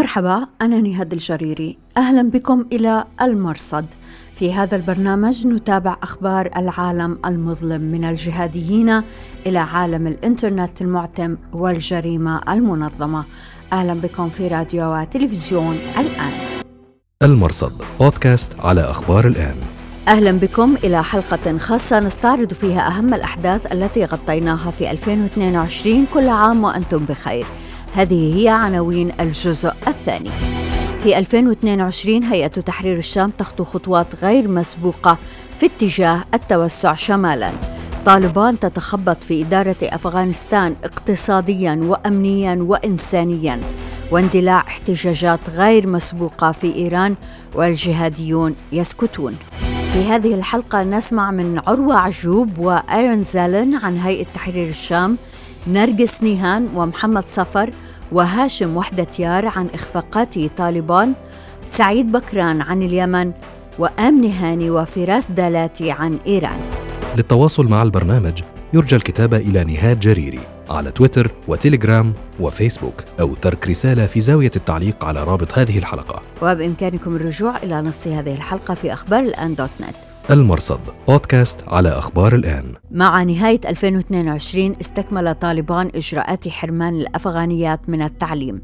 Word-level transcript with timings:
مرحبا 0.00 0.46
أنا 0.62 0.80
نهاد 0.80 1.12
الجريري. 1.12 1.78
أهلا 1.96 2.30
بكم 2.30 2.64
إلى 2.72 3.04
المرصد. 3.22 3.86
في 4.34 4.52
هذا 4.52 4.76
البرنامج 4.76 5.46
نتابع 5.46 5.96
أخبار 6.02 6.50
العالم 6.56 7.18
المظلم 7.26 7.80
من 7.80 8.04
الجهاديين 8.04 9.02
إلى 9.46 9.58
عالم 9.58 10.06
الإنترنت 10.06 10.82
المعتم 10.82 11.36
والجريمة 11.52 12.40
المنظمة. 12.48 13.24
أهلا 13.72 13.94
بكم 13.94 14.28
في 14.28 14.48
راديو 14.48 14.94
وتلفزيون 14.94 15.78
الآن. 15.98 16.32
المرصد 17.22 17.72
بودكاست 18.00 18.60
على 18.60 18.80
أخبار 18.80 19.26
الآن. 19.26 19.56
أهلا 20.08 20.32
بكم 20.32 20.74
إلى 20.84 21.04
حلقة 21.04 21.58
خاصة 21.58 22.00
نستعرض 22.00 22.52
فيها 22.52 22.88
أهم 22.88 23.14
الأحداث 23.14 23.72
التي 23.72 24.04
غطيناها 24.04 24.70
في 24.70 24.90
2022 24.90 26.06
كل 26.14 26.28
عام 26.28 26.64
وأنتم 26.64 27.04
بخير. 27.04 27.46
هذه 27.94 28.36
هي 28.36 28.48
عناوين 28.48 29.12
الجزء 29.20 29.72
الثاني. 29.88 30.30
في 30.98 31.18
2022 31.18 32.24
هيئة 32.24 32.46
تحرير 32.46 32.98
الشام 32.98 33.30
تخطو 33.30 33.64
خطوات 33.64 34.24
غير 34.24 34.48
مسبوقة 34.48 35.18
في 35.58 35.66
اتجاه 35.66 36.24
التوسع 36.34 36.94
شمالا. 36.94 37.52
طالبان 38.04 38.58
تتخبط 38.58 39.24
في 39.24 39.42
إدارة 39.42 39.76
أفغانستان 39.82 40.76
اقتصاديا 40.84 41.80
وأمنيا 41.82 42.58
وإنسانيا. 42.60 43.60
واندلاع 44.10 44.60
احتجاجات 44.60 45.50
غير 45.50 45.86
مسبوقة 45.86 46.52
في 46.52 46.74
إيران 46.74 47.14
والجهاديون 47.54 48.54
يسكتون. 48.72 49.36
في 49.92 50.04
هذه 50.04 50.34
الحلقة 50.34 50.82
نسمع 50.82 51.30
من 51.30 51.60
عروة 51.66 51.94
عجوب 51.94 52.58
وأيرون 52.58 53.22
زالن 53.24 53.74
عن 53.74 53.98
هيئة 53.98 54.26
تحرير 54.34 54.68
الشام 54.68 55.16
نرجس 55.66 56.22
نيهان 56.22 56.68
ومحمد 56.74 57.24
صفر 57.28 57.70
وهاشم 58.12 58.76
وحدة 58.76 59.06
يار 59.18 59.46
عن 59.46 59.68
إخفاقات 59.74 60.38
طالبان 60.56 61.12
سعيد 61.66 62.12
بكران 62.12 62.60
عن 62.60 62.82
اليمن 62.82 63.32
وآمن 63.78 64.32
هاني 64.32 64.70
وفراس 64.70 65.30
دالاتي 65.30 65.90
عن 65.90 66.18
إيران. 66.26 66.60
للتواصل 67.16 67.68
مع 67.68 67.82
البرنامج 67.82 68.42
يرجى 68.72 68.96
الكتابة 68.96 69.36
إلى 69.36 69.64
نهاد 69.64 70.00
جريري 70.00 70.40
على 70.70 70.90
تويتر 70.90 71.30
وتليجرام 71.48 72.12
وفيسبوك 72.40 72.94
أو 73.20 73.34
ترك 73.34 73.68
رسالة 73.68 74.06
في 74.06 74.20
زاوية 74.20 74.50
التعليق 74.56 75.04
على 75.04 75.24
رابط 75.24 75.58
هذه 75.58 75.78
الحلقة. 75.78 76.22
وبإمكانكم 76.42 77.16
الرجوع 77.16 77.56
إلى 77.56 77.80
نص 77.80 78.06
هذه 78.06 78.34
الحلقة 78.34 78.74
في 78.74 78.92
أخبار 78.92 79.20
الآن 79.20 79.54
دوت 79.54 79.70
نت. 79.80 80.09
المرصد. 80.30 80.80
بودكاست 81.08 81.68
على 81.68 81.88
أخبار 81.88 82.34
الآن. 82.34 82.74
مع 82.90 83.22
نهاية 83.22 83.60
2022 83.68 84.76
استكمل 84.80 85.34
طالبان 85.34 85.90
إجراءات 85.94 86.48
حرمان 86.48 86.94
الأفغانيات 86.94 87.88
من 87.88 88.02
التعليم. 88.02 88.62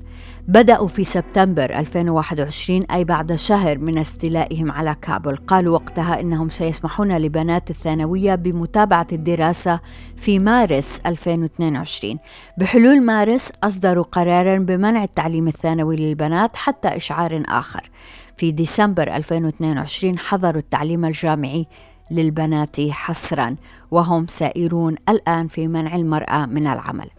بدأوا 0.48 0.88
في 0.88 1.04
سبتمبر 1.04 1.78
2021 1.78 2.82
أي 2.82 3.04
بعد 3.04 3.34
شهر 3.34 3.78
من 3.78 3.98
استيلائهم 3.98 4.72
على 4.72 4.96
كابل. 5.02 5.36
قالوا 5.36 5.74
وقتها 5.74 6.20
إنهم 6.20 6.48
سيسمحون 6.48 7.16
لبنات 7.16 7.70
الثانوية 7.70 8.34
بمتابعة 8.34 9.06
الدراسة 9.12 9.80
في 10.16 10.38
مارس 10.38 11.00
2022 11.06 12.18
بحلول 12.58 13.02
مارس 13.02 13.52
أصدروا 13.64 14.04
قرارا 14.04 14.58
بمنع 14.58 15.04
التعليم 15.04 15.48
الثانوي 15.48 15.96
للبنات 15.96 16.56
حتى 16.56 16.88
إشعار 16.88 17.42
آخر. 17.48 17.90
في 18.36 18.52
ديسمبر 18.52 19.16
2022 19.16 20.18
حظروا 20.18 20.60
التعليم 20.60 21.04
الجامعي 21.04 21.66
للبنات 22.10 22.80
حصرا 22.80 23.56
وهم 23.90 24.26
سائرون 24.26 24.96
الآن 25.08 25.48
في 25.48 25.68
منع 25.68 25.94
المرأة 25.94 26.46
من 26.46 26.66
العمل. 26.66 27.10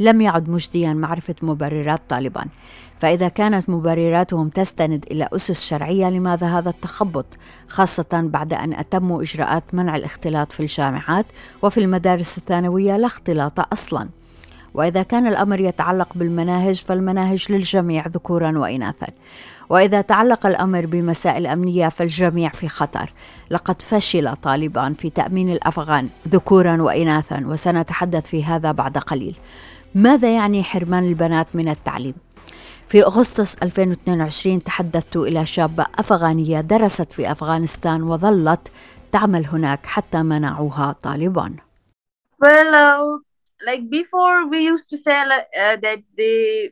لم 0.00 0.20
يعد 0.20 0.48
مجديا 0.48 0.92
معرفة 0.92 1.34
مبررات 1.42 2.02
طالبان 2.08 2.46
فإذا 3.00 3.28
كانت 3.28 3.70
مبرراتهم 3.70 4.48
تستند 4.48 5.04
إلى 5.10 5.28
أسس 5.32 5.64
شرعية 5.64 6.10
لماذا 6.10 6.46
هذا 6.58 6.70
التخبط؟ 6.70 7.26
خاصة 7.68 8.06
بعد 8.12 8.52
أن 8.54 8.72
أتموا 8.72 9.22
إجراءات 9.22 9.64
منع 9.72 9.96
الاختلاط 9.96 10.52
في 10.52 10.60
الجامعات 10.60 11.26
وفي 11.62 11.80
المدارس 11.80 12.38
الثانوية 12.38 12.96
لا 12.96 13.06
اختلاط 13.06 13.72
أصلاً. 13.72 14.08
وإذا 14.74 15.02
كان 15.02 15.26
الأمر 15.26 15.60
يتعلق 15.60 16.08
بالمناهج 16.14 16.74
فالمناهج 16.74 17.52
للجميع 17.52 18.06
ذكورا 18.06 18.58
واناثا. 18.58 19.06
وإذا 19.68 20.00
تعلق 20.00 20.46
الأمر 20.46 20.86
بمسائل 20.86 21.46
أمنية 21.46 21.88
فالجميع 21.88 22.48
في 22.48 22.68
خطر. 22.68 23.12
لقد 23.50 23.82
فشل 23.82 24.36
طالبان 24.36 24.94
في 24.94 25.10
تأمين 25.10 25.50
الأفغان 25.50 26.08
ذكورا 26.28 26.82
واناثا 26.82 27.42
وسنتحدث 27.46 28.26
في 28.26 28.44
هذا 28.44 28.72
بعد 28.72 28.98
قليل. 28.98 29.36
ماذا 29.96 30.34
يعني 30.34 30.62
حرمان 30.62 31.08
البنات 31.08 31.46
من 31.54 31.68
التعليم 31.68 32.14
في 32.88 33.02
أغسطس 33.02 33.56
2022 33.62 34.62
تحدثت 34.62 35.16
إلى 35.16 35.46
شابة 35.46 35.86
أفغانية 35.98 36.60
درست 36.60 37.12
في 37.12 37.30
أفغانستان 37.32 38.02
وظلت 38.02 38.72
تعمل 39.12 39.46
هناك 39.46 39.86
حتى 39.86 40.22
منعوها 40.22 40.92
طالبان. 41.02 41.56
Well, 42.42 42.74
uh, 42.74 43.18
like 43.66 43.88
before 43.90 44.46
we 44.50 44.58
used 44.58 44.90
to 44.90 44.98
say 44.98 45.16
uh, 45.20 45.76
that 45.76 46.02
the 46.16 46.70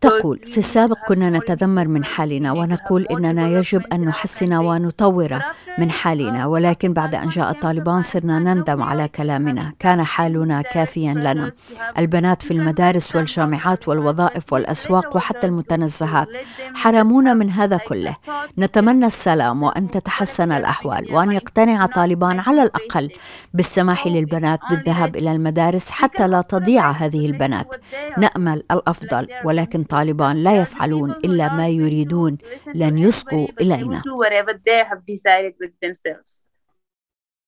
تقول 0.00 0.38
في 0.38 0.58
السابق 0.58 0.98
كنا 1.08 1.30
نتذمر 1.30 1.88
من 1.88 2.04
حالنا 2.04 2.52
ونقول 2.52 3.06
إننا 3.06 3.48
يجب 3.48 3.82
أن 3.92 4.04
نحسن 4.04 4.54
ونطور 4.54 5.40
من 5.78 5.90
حالنا. 5.90 6.46
ولكن 6.46 6.92
بعد 6.92 7.14
أن 7.14 7.28
جاء 7.28 7.52
طالبان 7.52 8.02
صرنا 8.02 8.38
نندم 8.38 8.82
على 8.82 9.08
كلامنا. 9.08 9.72
كان 9.78 10.04
حالنا 10.04 10.62
كافيا 10.62 11.14
لنا. 11.14 11.52
البنات 11.98 12.42
في 12.42 12.50
المدارس 12.50 13.16
والجامعات 13.16 13.88
والوظائف 13.88 14.52
والأسواق 14.52 15.16
وحتى 15.16 15.46
المتنزهات. 15.46 16.28
حرمونا 16.74 17.34
من 17.34 17.50
هذا 17.50 17.76
كله. 17.76 18.16
نتمنى 18.58 19.06
السلام 19.06 19.62
وأن 19.62 19.90
تتحسن 19.90 20.52
الأحوال. 20.52 21.14
وان 21.14 21.32
يقتنع 21.32 21.86
طالبان 21.86 22.40
على 22.40 22.62
الأقل 22.62 23.10
بالسماح 23.54 24.06
للبنات 24.06 24.60
بالذهاب 24.70 25.16
إلى 25.16 25.32
المدارس 25.32 25.90
حتى 25.90 26.28
لا 26.28 26.40
تضيع 26.40 26.90
هذه 26.90 27.26
البنات. 27.34 27.74
نأمل 28.18 28.62
الأفضل 28.70 29.28
ولكن 29.44 29.84
طالبان 29.84 30.36
لا 30.36 30.56
يفعلون 30.56 31.10
إلا 31.10 31.54
ما 31.54 31.68
يريدون. 31.68 32.38
لن 32.74 32.98
يسقوا 32.98 33.46
إلينا. 33.60 34.02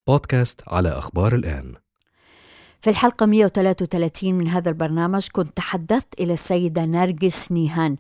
بودكاست 0.06 0.62
على 0.68 0.88
أخبار 0.88 1.34
الآن. 1.34 1.74
في 2.80 2.90
الحلقة 2.90 3.26
133 3.26 4.34
من 4.34 4.48
هذا 4.48 4.68
البرنامج 4.68 5.28
كنت 5.32 5.56
تحدثت 5.56 6.20
إلى 6.20 6.32
السيدة 6.32 6.84
نرجس 6.84 7.52
نيهان 7.52 7.96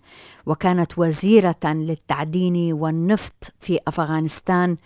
وكانت 0.46 0.98
وزيرة 0.98 1.64
للتعدين 1.64 2.72
والنفط 2.72 3.52
في 3.60 3.78
أفغانستان 3.88 4.76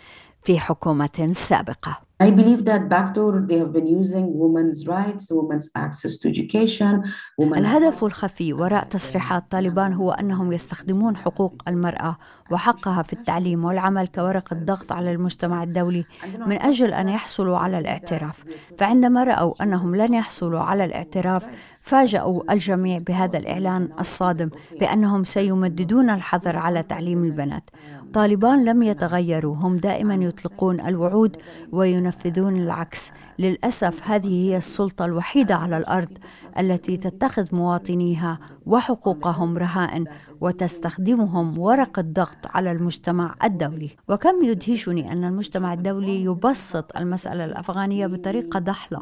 في 0.43 0.59
حكومة 0.59 1.33
سابقة. 1.37 2.10
I 2.23 2.31
believe 2.31 2.67
that 2.67 2.83
backdoor 2.91 3.33
they 3.49 3.59
have 3.63 3.73
been 3.73 3.87
using 3.87 4.27
women's 4.43 4.87
rights, 4.87 5.31
women's 5.31 5.71
access 5.75 6.19
to 6.19 6.29
education. 6.29 7.03
الهدف 7.41 8.05
الخفي 8.05 8.53
وراء 8.53 8.85
تصريحات 8.85 9.45
طالبان 9.51 9.93
هو 9.93 10.11
أنهم 10.11 10.53
يستخدمون 10.53 11.17
حقوق 11.17 11.63
المرأة 11.69 12.17
وحقها 12.51 13.03
في 13.03 13.13
التعليم 13.13 13.65
والعمل 13.65 14.07
كورقة 14.07 14.57
ضغط 14.57 14.93
على 14.93 15.13
المجتمع 15.13 15.63
الدولي 15.63 16.05
من 16.47 16.63
أجل 16.63 16.93
أن 16.93 17.09
يحصلوا 17.09 17.57
على 17.59 17.79
الاعتراف 17.79 18.45
فعندما 18.79 19.25
رأوا 19.25 19.63
أنهم 19.63 19.97
لن 19.97 20.15
يحصلوا 20.15 20.61
على 20.61 20.85
الاعتراف 20.85 21.49
فاجأوا 21.81 22.53
الجميع 22.53 22.99
بهذا 22.99 23.39
الإعلان 23.39 23.89
الصادم 24.01 24.51
بأنهم 24.81 25.25
سيمددون 25.25 26.11
الحظر 26.11 26.57
على 26.57 26.83
تعليم 26.83 27.25
البنات 27.25 27.71
طالبان 28.13 28.65
لم 28.65 28.83
يتغيروا 28.83 29.57
هم 29.57 29.77
دائما 29.77 30.15
يطلقون 30.15 30.81
الوعود 30.81 31.37
وينفذون 31.73 32.57
العكس. 32.57 33.13
للأسف 33.41 34.11
هذه 34.11 34.49
هي 34.49 34.57
السلطة 34.57 35.05
الوحيدة 35.05 35.55
على 35.55 35.77
الأرض 35.77 36.19
التي 36.59 36.97
تتخذ 36.97 37.47
مواطنيها 37.53 38.39
وحقوقهم 38.67 39.57
رهائن 39.59 40.05
وتستخدمهم 40.41 41.59
ورقه 41.59 42.03
ضغط 42.03 42.47
على 42.47 42.73
المجتمع 42.73 43.35
الدولي. 43.45 43.91
وكم 44.09 44.45
يدهشني 44.45 45.13
أن 45.13 45.25
المجتمع 45.25 45.73
الدولي 45.73 46.25
يبسط 46.25 46.97
المسألة 46.97 47.45
الأفغانية 47.45 48.07
بطريقة 48.07 48.59
ضحله 48.59 48.99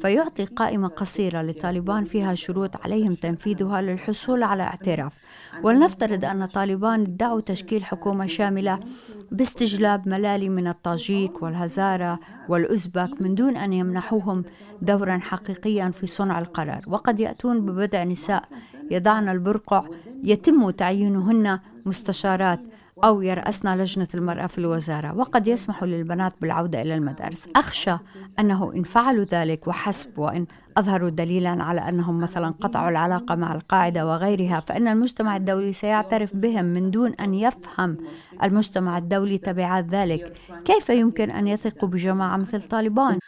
فيعطي 0.00 0.44
قائمة 0.44 0.88
قصيرة 0.88 1.42
لطالبان 1.42 2.04
فيها 2.04 2.34
شروط 2.34 2.76
عليهم 2.84 3.14
تنفيذها 3.14 3.82
للحصول 3.82 4.42
على 4.42 4.62
اعتراف. 4.62 5.18
ولنفترض 5.62 6.24
أن 6.24 6.46
طالبان 6.46 7.00
ادعوا 7.00 7.40
تشكيل 7.40 7.84
حكومة 7.84 8.26
شاملة 8.26 8.80
باستجلاب 9.32 10.08
ملالي 10.08 10.48
من 10.48 10.68
الطاجيك 10.68 11.42
والهزارة 11.42 12.18
والأزبك 12.48 13.22
من 13.22 13.34
دون 13.34 13.56
أن 13.56 13.75
يمنحوهم 13.78 14.44
دورا 14.82 15.18
حقيقيا 15.18 15.90
في 15.90 16.06
صنع 16.06 16.38
القرار. 16.38 16.80
وقد 16.86 17.20
يأتون 17.20 17.66
ببضع 17.66 18.04
نساء 18.04 18.44
يضعن 18.90 19.28
البرقع 19.28 19.84
يتم 20.24 20.70
تعيينهن 20.70 21.58
مستشارات 21.86 22.60
أو 23.04 23.22
يرأسن 23.22 23.78
لجنة 23.78 24.08
المرأة 24.14 24.46
في 24.46 24.58
الوزارة. 24.58 25.16
وقد 25.16 25.46
يسمح 25.46 25.82
للبنات 25.82 26.32
بالعودة 26.40 26.82
إلى 26.82 26.94
المدارس. 26.94 27.48
أخشى 27.56 27.96
أنه 28.38 28.72
إن 28.74 28.82
فعلوا 28.82 29.24
ذلك 29.24 29.68
وحسب 29.68 30.18
وإن 30.18 30.46
أظهروا 30.76 31.10
دليلا 31.10 31.62
على 31.62 31.80
أنهم 31.80 32.20
مثلا 32.20 32.48
قطعوا 32.48 32.88
العلاقة 32.88 33.34
مع 33.34 33.54
القاعدة 33.54 34.06
وغيرها 34.06 34.60
فإن 34.60 34.88
المجتمع 34.88 35.36
الدولي 35.36 35.72
سيعترف 35.72 36.36
بهم 36.36 36.64
من 36.64 36.90
دون 36.90 37.12
أن 37.14 37.34
يفهم 37.34 37.96
المجتمع 38.42 38.98
الدولي 38.98 39.38
تبعات 39.38 39.86
ذلك. 39.88 40.32
كيف 40.64 40.88
يمكن 40.88 41.30
أن 41.30 41.46
يثقوا 41.46 41.88
بجماعة 41.88 42.36
مثل 42.36 42.62
طالبان؟ 42.62 43.18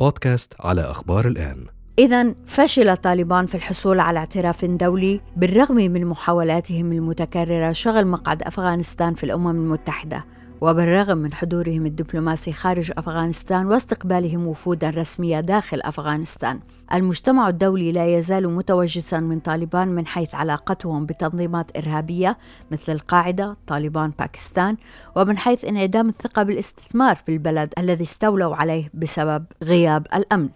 بودكاست 0.00 0.54
على 0.60 0.80
أخبار 0.80 1.26
الآن. 1.26 1.64
إذا 1.98 2.34
فشل 2.46 2.96
طالبان 2.96 3.46
في 3.46 3.54
الحصول 3.54 4.00
على 4.00 4.18
اعتراف 4.18 4.64
دولي 4.64 5.20
بالرغم 5.36 5.76
من 5.76 6.06
محاولاتهم 6.06 6.92
المتكررة 6.92 7.72
شغل 7.72 8.06
مقعد 8.06 8.42
أفغانستان 8.42 9.14
في 9.14 9.24
الأمم 9.24 9.48
المتحدة. 9.48 10.24
وبالرغم 10.60 11.18
من 11.18 11.34
حضورهم 11.34 11.86
الدبلوماسي 11.86 12.52
خارج 12.52 12.92
أفغانستان 12.98 13.66
واستقبالهم 13.66 14.46
وفودا 14.46 14.90
رسميه 14.90 15.40
داخل 15.40 15.80
أفغانستان، 15.84 16.60
المجتمع 16.92 17.48
الدولي 17.48 17.92
لا 17.92 18.06
يزال 18.18 18.54
متوجسا 18.54 19.20
من 19.20 19.40
طالبان 19.40 19.88
من 19.88 20.06
حيث 20.06 20.34
علاقتهم 20.34 21.06
بتنظيمات 21.06 21.76
إرهابية 21.76 22.38
مثل 22.70 22.92
القاعدة، 22.92 23.56
طالبان 23.66 24.12
باكستان، 24.18 24.76
ومن 25.16 25.38
حيث 25.38 25.64
انعدام 25.64 26.08
الثقة 26.08 26.42
بالاستثمار 26.42 27.16
في 27.16 27.32
البلد 27.32 27.72
الذي 27.78 28.04
استولوا 28.04 28.56
عليه 28.56 28.90
بسبب 28.94 29.44
غياب 29.62 30.06
الأمن. 30.14 30.48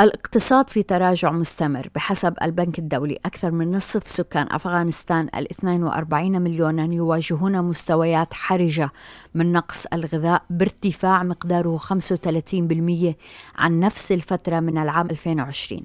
الاقتصاد 0.00 0.70
في 0.70 0.82
تراجع 0.82 1.30
مستمر 1.30 1.88
بحسب 1.94 2.34
البنك 2.42 2.78
الدولي. 2.78 3.18
أكثر 3.26 3.50
من 3.50 3.70
نصف 3.70 4.08
سكان 4.08 4.46
أفغانستان 4.50 5.28
ال 5.36 5.50
42 5.50 6.42
مليونا 6.42 6.94
يواجهون 6.94 7.62
مستويات 7.62 8.34
حرجة 8.34 8.90
من 9.34 9.52
نقص 9.52 9.86
الغذاء 9.92 10.42
بارتفاع 10.50 11.22
مقداره 11.22 11.76
35% 11.76 13.14
عن 13.58 13.80
نفس 13.80 14.12
الفترة 14.12 14.60
من 14.60 14.78
العام 14.78 15.06
2020 15.10 15.82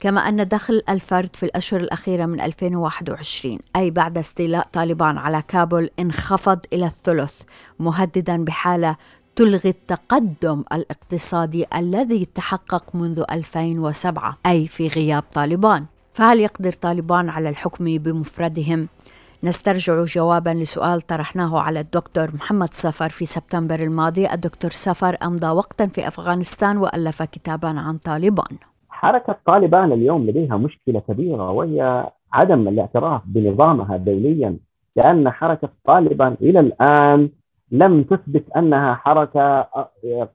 كما 0.00 0.20
أن 0.20 0.48
دخل 0.48 0.82
الفرد 0.88 1.36
في 1.36 1.42
الأشهر 1.42 1.80
الأخيرة 1.80 2.26
من 2.26 2.40
2021 2.40 3.58
أي 3.76 3.90
بعد 3.90 4.18
استيلاء 4.18 4.68
طالبان 4.72 5.18
على 5.18 5.42
كابول 5.48 5.90
انخفض 5.98 6.58
إلى 6.72 6.86
الثلث 6.86 7.42
مهددا 7.78 8.44
بحالة 8.44 8.96
تلغي 9.38 9.70
التقدم 9.70 10.64
الاقتصادي 10.72 11.64
الذي 11.78 12.24
تحقق 12.24 12.84
منذ 12.94 13.22
2007 13.32 14.38
أي 14.46 14.66
في 14.66 14.88
غياب 14.88 15.22
طالبان. 15.34 15.84
فهل 16.12 16.40
يقدر 16.40 16.72
طالبان 16.72 17.28
على 17.28 17.48
الحكم 17.48 17.84
بمفردهم؟ 17.84 18.88
نسترجع 19.44 20.04
جوابا 20.04 20.50
لسؤال 20.50 21.00
طرحناه 21.00 21.60
على 21.60 21.80
الدكتور 21.80 22.34
محمد 22.34 22.68
سفر 22.72 23.08
في 23.08 23.24
سبتمبر 23.24 23.80
الماضي. 23.80 24.32
الدكتور 24.32 24.70
سفر 24.70 25.16
أمضى 25.24 25.46
وقتا 25.46 25.86
في 25.86 26.08
أفغانستان 26.08 26.76
وألف 26.76 27.22
كتابا 27.22 27.68
عن 27.68 27.98
طالبان. 27.98 28.58
حركة 28.88 29.36
طالبان 29.46 29.92
اليوم 29.92 30.26
لديها 30.26 30.56
مشكلة 30.56 31.00
كبيرة 31.00 31.50
وهي 31.50 32.10
عدم 32.32 32.68
الاعتراف 32.68 33.22
بنظامها 33.26 33.96
دوليا 33.96 34.56
لأن 34.96 35.30
حركة 35.30 35.68
طالبان 35.84 36.36
إلى 36.40 36.60
الآن 36.60 37.30
لم 37.72 38.02
تثبت 38.02 38.44
أنها 38.56 38.94
حركة 38.94 39.68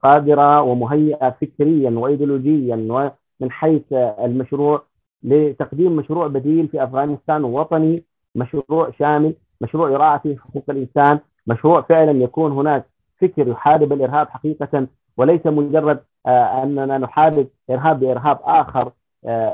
قادرة 0.04 0.62
ومهيئة 0.62 1.30
فكريا 1.30 1.90
وايديولوجيا 1.90 2.76
ومن 2.76 3.52
حيث 3.52 3.94
المشروع 3.94 4.84
لتقديم 5.24 5.96
مشروع 5.96 6.28
بديل 6.28 6.68
في 6.68 6.84
أفغانستان 6.84 7.44
وطني 7.44 8.04
مشروع 8.36 8.92
شامل 9.00 9.34
مشروع 9.62 9.90
يراعي 9.90 10.20
فيه 10.20 10.38
حقوق 10.38 10.64
الإنسان 10.70 11.20
مشروع 11.48 11.82
فعلا 11.82 12.12
يكون 12.12 12.52
هناك 12.52 12.86
فكر 13.22 13.48
يحارب 13.48 13.94
الإرهاب 13.94 14.30
حقيقة 14.30 14.88
وليس 15.18 15.46
مجرد 15.46 16.00
أننا 16.28 16.98
نحارب 16.98 17.48
إرهاب 17.70 18.00
بإرهاب 18.00 18.40
آخر. 18.44 18.92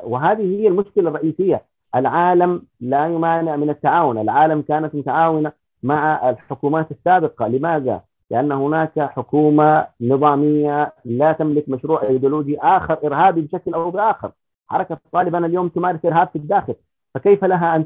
وهذه 0.04 0.60
هي 0.60 0.68
المشكلة 0.68 1.10
الرئيسية. 1.10 1.62
العالم 1.96 2.62
لا 2.80 3.08
يمانع 3.08 3.56
من 3.56 3.70
التعاون. 3.70 4.18
العالم 4.18 4.62
كانت 4.62 4.96
متعاونة 4.96 5.52
مع 5.84 6.30
الحكومات 6.30 6.92
السابقة، 6.92 7.48
لماذا؟ 7.48 8.02
لأن 8.32 8.52
هناك 8.52 9.00
حكومة 9.00 9.88
نظامية 10.02 10.94
لا 11.06 11.32
تملك 11.32 11.70
مشروع 11.70 12.02
إيديولوجي 12.04 12.60
آخر 12.60 12.98
إرهابي 13.04 13.42
بشكل 13.42 13.74
أو 13.74 13.92
بآخر. 13.92 14.32
حركة 14.68 14.98
طالبان 15.12 15.46
اليوم 15.46 15.68
تمارس 15.68 16.06
إرهاب 16.06 16.28
في 16.28 16.36
الداخل، 16.36 16.76
فكيف 17.16 17.46
لها 17.46 17.76
أن 17.76 17.86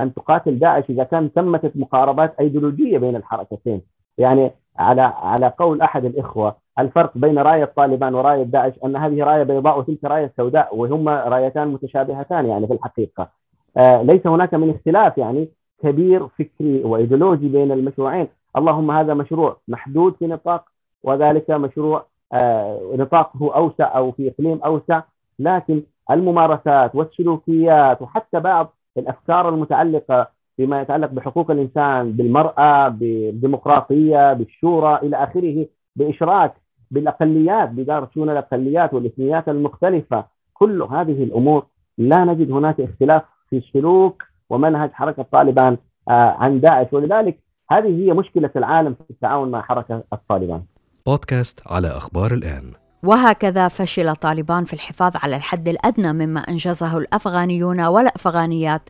أن 0.00 0.14
تقاتل 0.14 0.58
داعش 0.58 0.84
إذا 0.90 1.04
كان 1.04 1.32
تمت 1.32 1.72
مقاربات 1.76 2.34
إيديولوجية 2.40 2.98
بين 2.98 3.16
الحركتين؟ 3.16 3.82
يعني 4.18 4.50
على 4.78 5.02
على 5.02 5.52
قول 5.58 5.80
أحد 5.80 6.04
الإخوة 6.04 6.56
الفرق 6.78 7.18
بين 7.18 7.38
رايه 7.38 7.64
طالبان 7.64 8.14
ورايه 8.14 8.42
داعش 8.42 8.72
أن 8.84 8.96
هذه 8.96 9.22
راية 9.22 9.42
بيضاء 9.42 9.78
وتلك 9.78 10.04
راية 10.04 10.32
سوداء 10.36 10.76
وهما 10.76 11.24
رايتان 11.24 11.68
متشابهتان 11.68 12.46
يعني 12.46 12.66
في 12.66 12.72
الحقيقة. 12.72 13.28
آه 13.76 14.02
ليس 14.02 14.26
هناك 14.26 14.54
من 14.54 14.70
اختلاف 14.70 15.18
يعني 15.18 15.48
كبير 15.82 16.26
فكري 16.26 16.84
وإيديولوجي 16.84 17.48
بين 17.48 17.72
المشروعين. 17.72 18.28
اللهم 18.56 18.90
هذا 18.90 19.14
مشروع 19.14 19.56
محدود 19.68 20.14
في 20.18 20.26
نطاق 20.26 20.64
وذلك 21.02 21.50
مشروع 21.50 22.06
آه 22.32 22.80
نطاقه 22.94 23.54
أوسع 23.54 23.96
أو 23.96 24.12
في 24.12 24.28
إقليم 24.28 24.60
أوسع. 24.64 25.02
لكن 25.38 25.82
الممارسات 26.10 26.94
والسلوكيات 26.94 28.02
وحتى 28.02 28.40
بعض 28.40 28.74
الأفكار 28.98 29.48
المتعلقة 29.48 30.28
فيما 30.56 30.80
يتعلق 30.80 31.10
بحقوق 31.10 31.50
الإنسان 31.50 32.12
بالمرأة 32.12 32.88
بالديمقراطية 32.88 34.32
بالشورى 34.32 34.98
إلى 35.02 35.16
آخره 35.16 35.66
بإشراك 35.96 36.54
بالأقليات 36.90 37.68
بدار 37.68 38.08
شؤون 38.14 38.30
الأقليات 38.30 38.94
والإثنيات 38.94 39.48
المختلفة. 39.48 40.24
كل 40.54 40.82
هذه 40.82 41.22
الأمور 41.22 41.66
لا 41.98 42.24
نجد 42.24 42.50
هناك 42.50 42.80
اختلاف 42.80 43.22
في 43.50 43.56
السلوك 43.56 44.22
ومنهج 44.50 44.90
حركة 44.92 45.26
طالبان 45.32 45.76
عن 46.08 46.60
داعش 46.60 46.86
ولذلك 46.92 47.38
هذه 47.70 48.04
هي 48.04 48.12
مشكلة 48.12 48.50
العالم 48.56 48.94
في 48.94 49.10
التعاون 49.10 49.50
مع 49.50 49.62
حركة 49.62 50.02
الطالبان. 50.12 50.62
بودكاست 51.06 51.62
على 51.66 51.88
أخبار 51.88 52.32
الآن. 52.34 52.72
وهكذا 53.02 53.68
فشل 53.68 54.16
طالبان 54.16 54.64
في 54.64 54.72
الحفاظ 54.72 55.12
على 55.16 55.36
الحد 55.36 55.68
الأدنى 55.68 56.12
مما 56.12 56.40
أنجزه 56.40 56.98
الأفغانيون 56.98 57.80
والأفغانيات 57.80 58.82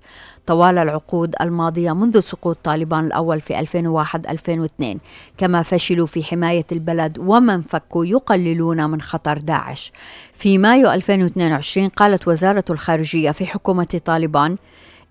طوال 0.47 0.79
العقود 0.79 1.35
الماضية 1.41 1.93
منذ 1.93 2.21
سقوط 2.21 2.59
طالبان 2.65 3.07
الأول 3.07 3.41
في 3.41 3.59
2001 3.59 4.27
2002 4.27 4.99
كما 5.39 5.63
فشلوا 5.63 6.07
في 6.07 6.25
حماية 6.25 6.67
البلد 6.73 7.19
ومن 7.19 7.63
فكوا 7.63 8.07
يقللون 8.07 8.91
من 8.91 9.01
خطر 9.01 9.39
داعش 9.39 9.93
في 10.33 10.59
مايو 10.59 10.91
2022 10.91 11.89
قالت 11.89 12.29
وزارة 12.29 12.65
الخارجية 12.71 13.31
في 13.31 13.47
حكومة 13.47 14.01
طالبان 14.05 14.57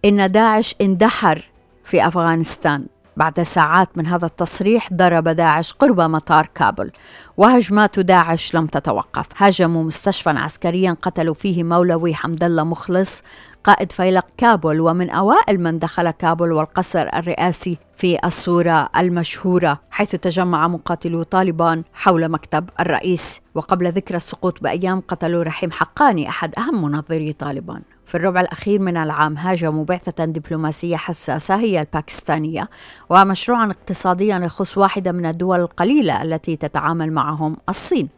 إن 0.06 0.32
داعش 0.32 0.76
اندحر 0.82 1.50
في 1.84 2.08
أفغانستان. 2.08 2.86
بعد 3.18 3.42
ساعات 3.42 3.98
من 3.98 4.08
هذا 4.08 4.26
التصريح 4.26 4.94
ضرب 4.94 5.30
داعش 5.30 5.74
قرب 5.74 6.02
مطار 6.02 6.50
كابل. 6.56 6.92
وهجمات 7.38 8.00
داعش 8.00 8.56
لم 8.56 8.68
تتوقف. 8.68 9.26
هاجموا 9.38 9.84
مستشفى 9.84 10.30
عسكريا 10.30 10.96
قتلوا 11.02 11.34
فيه 11.34 11.64
مولوي 11.64 12.14
حمد 12.14 12.44
الله 12.44 12.64
مخلص 12.64 13.22
قائد 13.64 13.92
فيلق 13.92 14.26
كابل. 14.38 14.82
ومن 14.82 15.10
أوائل 15.10 15.60
من 15.60 15.80
دخل 15.80 16.12
كابل 16.12 16.52
والقصر 16.52 17.08
الرئاسي 17.14 17.78
في 17.94 18.18
الصورة 18.26 18.90
المشهورة 18.98 19.80
حيث 19.90 20.12
تجمع 20.12 20.68
مقاتلو 20.68 21.24
طالبان 21.24 21.84
حول 21.94 22.30
مكتب 22.30 22.70
الرئيس. 22.80 23.40
وقبل 23.56 23.92
ذكرى 23.92 24.18
السقوط 24.18 24.64
بأيام 24.64 25.02
قتلوا 25.08 25.44
رحيم 25.44 25.72
حقاني 25.72 26.30
أحد 26.30 26.56
أهم 26.56 26.82
منظري 26.82 27.34
طالبان. 27.34 27.82
في 28.08 28.16
الربع 28.16 28.42
الأخير 28.42 28.80
من 28.80 28.98
العام 28.98 29.38
هاجموا 29.38 29.86
بعثة 29.86 30.26
دبلوماسية 30.26 30.96
حساسة 30.96 31.56
هي 31.56 31.82
الباكستانية 31.82 32.70
ومشروعا 33.10 33.66
اقتصاديا 33.72 34.38
يخص 34.38 34.78
واحدة 34.78 35.12
من 35.12 35.26
الدول 35.26 35.60
القليلة 35.60 36.22
التي 36.22 36.56
تتعامل 36.56 37.12
معهم 37.12 37.58
الصين. 37.70 38.10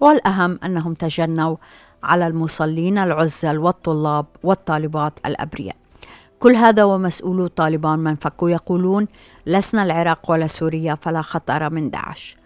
والأهم 0.00 0.58
أنهم 0.64 0.94
تجنوا 0.94 1.56
على 2.02 2.26
المصلين 2.26 2.98
العزل 2.98 3.58
والطلاب 3.58 4.26
والطالبات 4.42 5.12
الأبرياء. 5.26 5.76
كل 6.38 6.54
هذا 6.56 6.84
ومسؤولو 6.84 7.46
طالبان 7.46 7.98
من 7.98 8.14
فكوا 8.14 8.50
يقولون 8.50 9.08
لسنا 9.46 9.82
العراق 9.82 10.30
ولا 10.30 10.46
سوريا 10.46 10.94
فلا 10.94 11.22
خطر 11.22 11.70
من 11.70 11.90
داعش. 11.90 12.36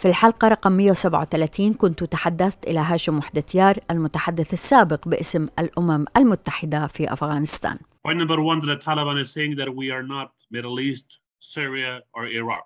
في 0.00 0.08
الحلقة 0.08 0.48
رقم 0.48 0.72
137 0.72 1.74
كنت 1.74 2.04
تحدثت 2.04 2.66
إلى 2.66 2.80
هاشم 2.80 3.18
وحدتيار 3.18 3.78
المتحدث 3.90 4.52
السابق 4.52 5.08
باسم 5.08 5.48
الأمم 5.58 6.04
المتحدة 6.16 6.86
في 6.86 7.12
أفغانستان. 7.12 7.78
Point 8.08 8.16
number 8.16 8.40
one, 8.40 8.60
the 8.60 8.76
Taliban 8.76 9.20
is 9.20 9.30
saying 9.30 9.56
that 9.56 9.68
we 9.74 9.90
are 9.90 10.02
not 10.02 10.32
Middle 10.50 10.80
East, 10.80 11.18
Syria 11.40 12.00
or 12.14 12.26
Iraq. 12.26 12.64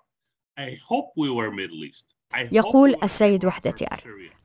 I 0.57 0.77
hope 0.89 1.07
we 1.17 1.29
were 1.29 1.51
Middle 1.51 1.83
East. 1.83 2.14
يقول 2.51 2.95
السيد 3.03 3.45
وحدتيار 3.45 3.99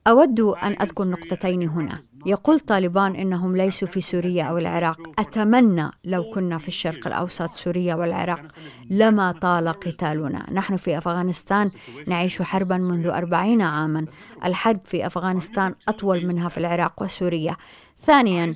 أود 0.07 0.41
أن 0.41 0.77
أذكر 0.83 1.05
نقطتين 1.05 1.69
هنا. 1.69 2.01
يقول 2.27 2.61
طالبان 2.61 3.17
إنهم 3.17 3.57
ليسوا 3.57 3.89
في 3.89 4.01
سوريا 4.01 4.45
أو 4.45 4.59
العراق. 4.59 4.99
أتمنى 5.19 5.91
لو 6.05 6.23
كنا 6.35 6.59
في 6.59 6.69
الشرق 6.69 7.07
الأوسط 7.07 7.51
سوريا 7.51 7.95
والعراق 7.95 8.43
لما 8.91 9.33
طال 9.33 9.69
قتالنا. 9.69 10.47
نحن 10.53 10.77
في 10.77 10.99
أفغانستان 10.99 11.71
نعيش 12.07 12.43
حربا 12.43 12.77
منذ 12.77 13.07
أربعين 13.07 13.63
عاما. 13.63 14.07
الحرب 14.45 14.81
في 14.85 15.07
أفغانستان 15.07 15.75
أطول 15.89 16.27
منها 16.27 16.49
في 16.49 16.59
العراق 16.59 17.03
وسوريا. 17.03 17.57
ثانيا 18.01 18.53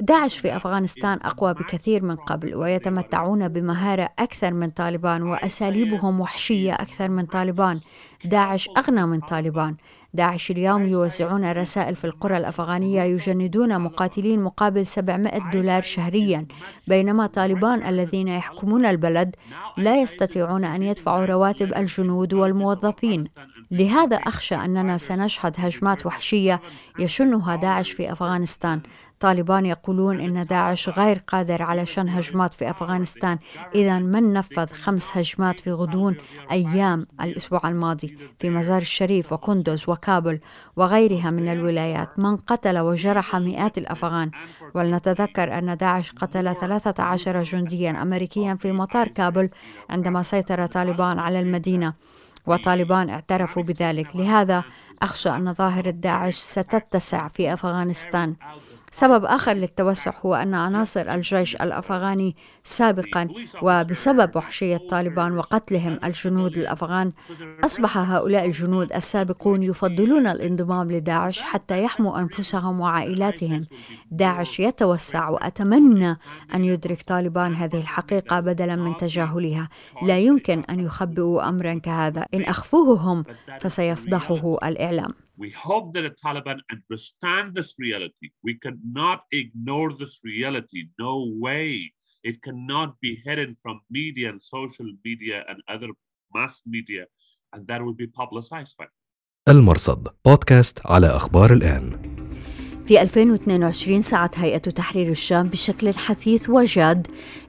داعش 0.00 0.38
في 0.38 0.56
أفغانستان 0.56 1.18
أقوى 1.22 1.54
بكثير 1.54 2.04
من 2.04 2.16
قبل 2.16 2.54
ويتمتعون 2.54 3.48
بمهارة 3.48 4.08
أكثر 4.18 4.54
من 4.54 4.70
طالبان 4.70 5.22
وأساليبهم 5.22 6.20
وحشية 6.20 6.74
أكثر 6.74 7.08
من 7.08 7.26
طالبان. 7.26 7.80
داعش 8.24 8.68
أغنى 8.78 9.06
من 9.06 9.20
طالبان. 9.20 9.76
داعش 10.14 10.50
اليوم 10.50 10.86
يوزعون 10.86 11.52
رسائل 11.52 11.96
في 11.96 12.04
القرى 12.04 12.36
الأفغانية 12.36 13.02
يجندون 13.02 13.78
مقاتلين 13.80 14.42
مقابل 14.42 14.86
700 14.86 15.50
دولار 15.52 15.82
شهريا. 15.82 16.46
بينما 16.88 17.26
طالبان 17.26 17.82
الذين 17.86 18.28
يحكمون 18.28 18.86
البلد 18.86 19.36
لا 19.76 20.00
يستطيعون 20.00 20.64
أن 20.64 20.82
يدفعوا 20.82 21.24
رواتب 21.24 21.74
الجنود 21.76 22.34
والموظفين. 22.34 23.24
لهذا 23.70 24.16
أخشى 24.16 24.54
أننا 24.54 24.98
سنشهد 24.98 25.54
هجمات 25.58 26.06
وحشية 26.06 26.60
يشنها 26.98 27.56
داعش 27.56 27.90
في 27.90 28.12
أفغانستان. 28.12 28.80
طالبان 29.20 29.66
يقولون 29.66 30.20
إن 30.20 30.46
داعش 30.46 30.88
غير 30.88 31.18
قادر 31.28 31.62
على 31.62 31.86
شن 31.86 32.08
هجمات 32.08 32.54
في 32.54 32.70
أفغانستان. 32.70 33.38
إذا 33.74 33.98
من 33.98 34.32
نفذ 34.32 34.72
خمس 34.72 35.16
هجمات 35.16 35.60
في 35.60 35.72
غضون 35.72 36.16
أيام 36.50 37.06
الأسبوع 37.20 37.60
الماضي 37.68 38.18
في 38.38 38.50
مزار 38.50 38.82
الشريف 38.82 39.32
وكندوز 39.32 39.88
وكابل 39.88 40.40
وغيرها 40.76 41.30
من 41.30 41.48
الولايات؟ 41.48 42.18
من 42.18 42.36
قتل 42.36 42.78
وجرح 42.78 43.36
مئات 43.36 43.78
الأفغان. 43.78 44.30
ولنتذكر 44.74 45.58
أن 45.58 45.76
داعش 45.76 46.12
قتل 46.12 46.54
13 46.54 47.42
جنديا 47.42 48.02
أمريكيا 48.02 48.54
في 48.54 48.72
مطار 48.72 49.08
كابل 49.08 49.48
عندما 49.90 50.22
سيطر 50.22 50.66
طالبان 50.66 51.18
على 51.18 51.40
المدينة. 51.40 51.94
وطالبان 52.46 53.10
اعترفوا 53.10 53.62
بذلك. 53.62 54.16
لهذا 54.16 54.64
أخشى 55.02 55.28
أن 55.28 55.54
ظاهرة 55.54 55.90
داعش 55.90 56.34
ستتسع 56.34 57.28
في 57.28 57.52
أفغانستان. 57.52 58.34
سبب 58.90 59.24
آخر 59.24 59.52
للتوسع 59.52 60.12
هو 60.26 60.34
أن 60.34 60.54
عناصر 60.54 61.14
الجيش 61.14 61.56
الأفغاني 61.56 62.36
سابقا 62.64 63.28
وبسبب 63.62 64.36
وحشية 64.36 64.80
طالبان 64.90 65.38
وقتلهم 65.38 65.98
الجنود 66.04 66.58
الأفغان 66.58 67.12
أصبح 67.64 67.98
هؤلاء 67.98 68.46
الجنود 68.46 68.92
السابقون 68.92 69.62
يفضلون 69.62 70.26
الانضمام 70.26 70.92
لداعش 70.92 71.42
حتى 71.42 71.82
يحموا 71.82 72.18
أنفسهم 72.18 72.80
وعائلاتهم. 72.80 73.64
داعش 74.10 74.60
يتوسع 74.60 75.28
وأتمنى 75.28 76.18
أن 76.54 76.64
يدرك 76.64 77.02
طالبان 77.02 77.54
هذه 77.54 77.78
الحقيقة 77.78 78.40
بدلا 78.40 78.76
من 78.76 78.96
تجاهلها. 78.96 79.68
لا 80.02 80.18
يمكن 80.18 80.62
أن 80.70 80.80
يخبئوا 80.80 81.48
أمرا 81.48 81.74
كهذا. 81.74 82.26
إن 82.34 82.42
أخفوه 82.42 83.00
هم 83.00 83.24
فسيفضحه 83.60 84.56
الإعلام. 84.64 84.85
We 85.44 85.50
hope 85.50 85.86
that 85.94 86.02
the 86.02 86.14
Taliban 86.24 86.58
understand 86.74 87.54
this 87.54 87.70
reality. 87.78 88.26
We 88.42 88.54
cannot 88.64 89.18
ignore 89.32 89.90
this 90.02 90.14
reality. 90.24 90.80
No 90.98 91.14
way. 91.46 91.92
It 92.22 92.36
cannot 92.42 92.90
be 93.00 93.12
hidden 93.26 93.56
from 93.62 93.76
media 93.90 94.26
and 94.30 94.40
social 94.56 94.88
media 95.04 95.44
and 95.48 95.58
other 95.74 95.90
mass 96.34 96.54
media, 96.74 97.04
and 97.52 97.66
that 97.68 97.80
will 97.84 97.98
be 98.02 98.06
publicized. 98.06 98.76
المرصد 99.48 100.08
بودكاست 100.24 100.86
على 100.86 101.06
أخبار 101.06 101.52
الآن 101.52 102.16
في 102.86 103.02
2022 103.02 104.02
سعت 104.02 104.38
هيئة 104.38 104.58
تحرير 104.58 105.10
الشام 105.10 105.48
بشكل 105.48 105.94
حثيث 105.94 106.50
وجاد 106.50 107.06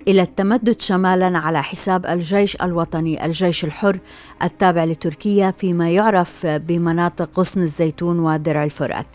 إلى 0.08 0.22
التمدد 0.22 0.82
شمالا 0.82 1.38
على 1.38 1.64
حساب 1.64 2.06
الجيش 2.06 2.56
الوطني 2.56 3.26
الجيش 3.26 3.64
الحر 3.66 4.00
التابع 4.44 4.84
لتركيا 4.84 5.52
فيما 5.52 5.90
يعرف 5.90 6.46
بمناطق 6.46 7.40
غصن 7.40 7.62
الزيتون 7.62 8.20
ودرع 8.20 8.64
الفرات. 8.64 9.08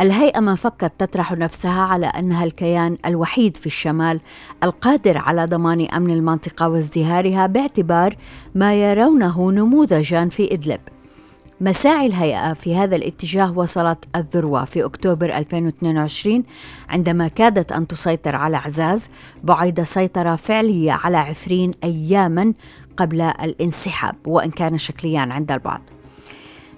الهيئة 0.00 0.40
ما 0.40 0.54
فكت 0.54 0.92
تطرح 0.98 1.32
نفسها 1.32 1.82
على 1.82 2.06
أنها 2.06 2.44
الكيان 2.44 2.96
الوحيد 3.06 3.56
في 3.56 3.66
الشمال 3.66 4.20
القادر 4.64 5.18
على 5.18 5.46
ضمان 5.46 5.86
أمن 5.94 6.10
المنطقة 6.10 6.68
وازدهارها 6.68 7.46
باعتبار 7.46 8.16
ما 8.54 8.74
يرونه 8.74 9.52
نموذجا 9.52 10.28
في 10.28 10.54
إدلب. 10.54 10.80
مساعي 11.60 12.06
الهيئة 12.06 12.52
في 12.52 12.76
هذا 12.76 12.96
الاتجاه 12.96 13.58
وصلت 13.58 14.04
الذروة 14.16 14.64
في 14.64 14.84
أكتوبر 14.84 15.36
2022 15.36 16.44
عندما 16.88 17.28
كادت 17.28 17.72
أن 17.72 17.86
تسيطر 17.86 18.36
على 18.36 18.56
عزاز 18.56 19.08
بعد 19.44 19.80
سيطرة 19.80 20.36
فعلية 20.36 20.92
على 20.92 21.16
عفرين 21.16 21.70
أياما 21.84 22.52
قبل 22.96 23.20
الانسحاب 23.20 24.16
وإن 24.26 24.50
كان 24.50 24.78
شكليا 24.78 25.20
عند 25.20 25.52
البعض. 25.52 25.80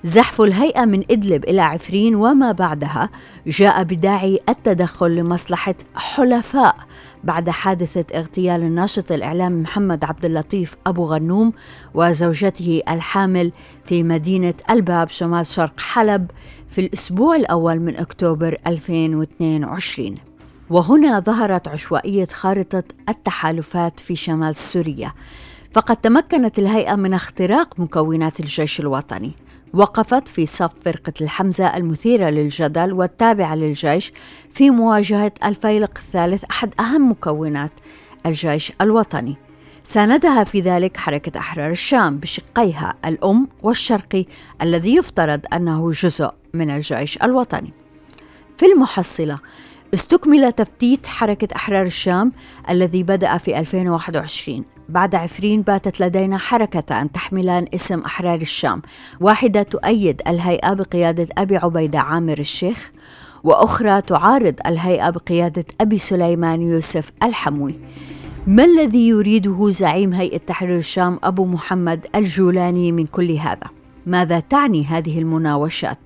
زحف 0.04 0.40
الهيئة 0.40 0.84
من 0.84 1.04
إدلب 1.10 1.44
إلى 1.44 1.60
عفرين 1.62 2.14
وما 2.14 2.52
بعدها 2.52 3.10
جاء 3.46 3.82
بداعي 3.82 4.40
التدخل 4.48 5.16
لمصلحة 5.16 5.74
حلفاء 5.94 6.76
بعد 7.24 7.50
حادثة 7.50 8.18
اغتيال 8.18 8.62
الناشط 8.62 9.12
الإعلامي 9.12 9.62
محمد 9.62 10.04
عبد 10.04 10.24
اللطيف 10.24 10.76
أبو 10.86 11.04
غنوم 11.04 11.52
وزوجته 11.94 12.82
الحامل 12.88 13.52
في 13.84 14.02
مدينة 14.02 14.54
الباب 14.70 15.08
شمال 15.08 15.46
شرق 15.46 15.80
حلب 15.80 16.30
في 16.68 16.80
الأسبوع 16.80 17.36
الأول 17.36 17.80
من 17.80 17.96
أكتوبر 17.96 18.56
2022 18.66 20.14
وهنا 20.70 21.20
ظهرت 21.20 21.68
عشوائية 21.68 22.24
خارطة 22.24 22.82
التحالفات 23.08 24.00
في 24.00 24.16
شمال 24.16 24.54
سوريا. 24.54 25.12
فقد 25.72 25.96
تمكنت 25.96 26.58
الهيئة 26.58 26.94
من 26.94 27.14
اختراق 27.14 27.80
مكونات 27.80 28.40
الجيش 28.40 28.80
الوطني. 28.80 29.32
وقفت 29.74 30.28
في 30.28 30.46
صف 30.46 30.70
فرقة 30.84 31.12
الحمزة 31.20 31.76
المثيرة 31.76 32.30
للجدل 32.30 32.92
والتابعة 32.92 33.54
للجيش 33.54 34.12
في 34.50 34.70
مواجهة 34.70 35.32
الفيلق 35.44 35.90
الثالث 35.96 36.44
أحد 36.50 36.74
أهم 36.80 37.10
مكونات 37.10 37.70
الجيش 38.26 38.72
الوطني. 38.80 39.36
ساندها 39.84 40.44
في 40.44 40.60
ذلك 40.60 40.96
حركة 40.96 41.38
أحرار 41.38 41.70
الشام 41.70 42.18
بشقيها 42.18 42.94
الأم 43.04 43.48
والشرقي 43.62 44.26
الذي 44.62 44.96
يفترض 44.96 45.40
أنه 45.52 45.90
جزء 45.90 46.30
من 46.54 46.70
الجيش 46.70 47.18
الوطني. 47.22 47.72
في 48.56 48.66
المحصلة 48.66 49.38
استكمل 49.94 50.52
تفتيت 50.52 51.06
حركة 51.06 51.48
أحرار 51.56 51.86
الشام 51.86 52.32
الذي 52.70 53.02
بدأ 53.02 53.38
في 53.38 53.58
2021 53.58 54.64
بعد 54.90 55.14
عفرين 55.14 55.62
باتت 55.62 56.00
لدينا 56.00 56.38
حركة 56.38 57.06
تحملان 57.06 57.66
اسم 57.74 58.00
أحرار 58.00 58.40
الشام 58.40 58.82
واحدة 59.20 59.62
تؤيد 59.62 60.22
الهيئة 60.28 60.72
بقيادة 60.72 61.28
أبي 61.38 61.56
عبيدة 61.56 61.98
عامر 61.98 62.38
الشيخ 62.38 62.90
وأخرى 63.44 64.00
تعارض 64.00 64.54
الهيئة 64.66 65.10
بقيادة 65.10 65.64
أبي 65.80 65.98
سليمان 65.98 66.62
يوسف 66.62 67.12
الحموي 67.22 67.80
ما 68.46 68.64
الذي 68.64 69.08
يريده 69.08 69.70
زعيم 69.70 70.12
هيئة 70.12 70.38
تحرير 70.38 70.78
الشام 70.78 71.18
أبو 71.22 71.44
محمد 71.46 72.06
الجولاني 72.14 72.92
من 72.92 73.06
كل 73.06 73.30
هذا؟ 73.30 73.66
ماذا 74.06 74.40
تعني 74.40 74.84
هذه 74.84 75.18
المناوشات؟ 75.18 75.98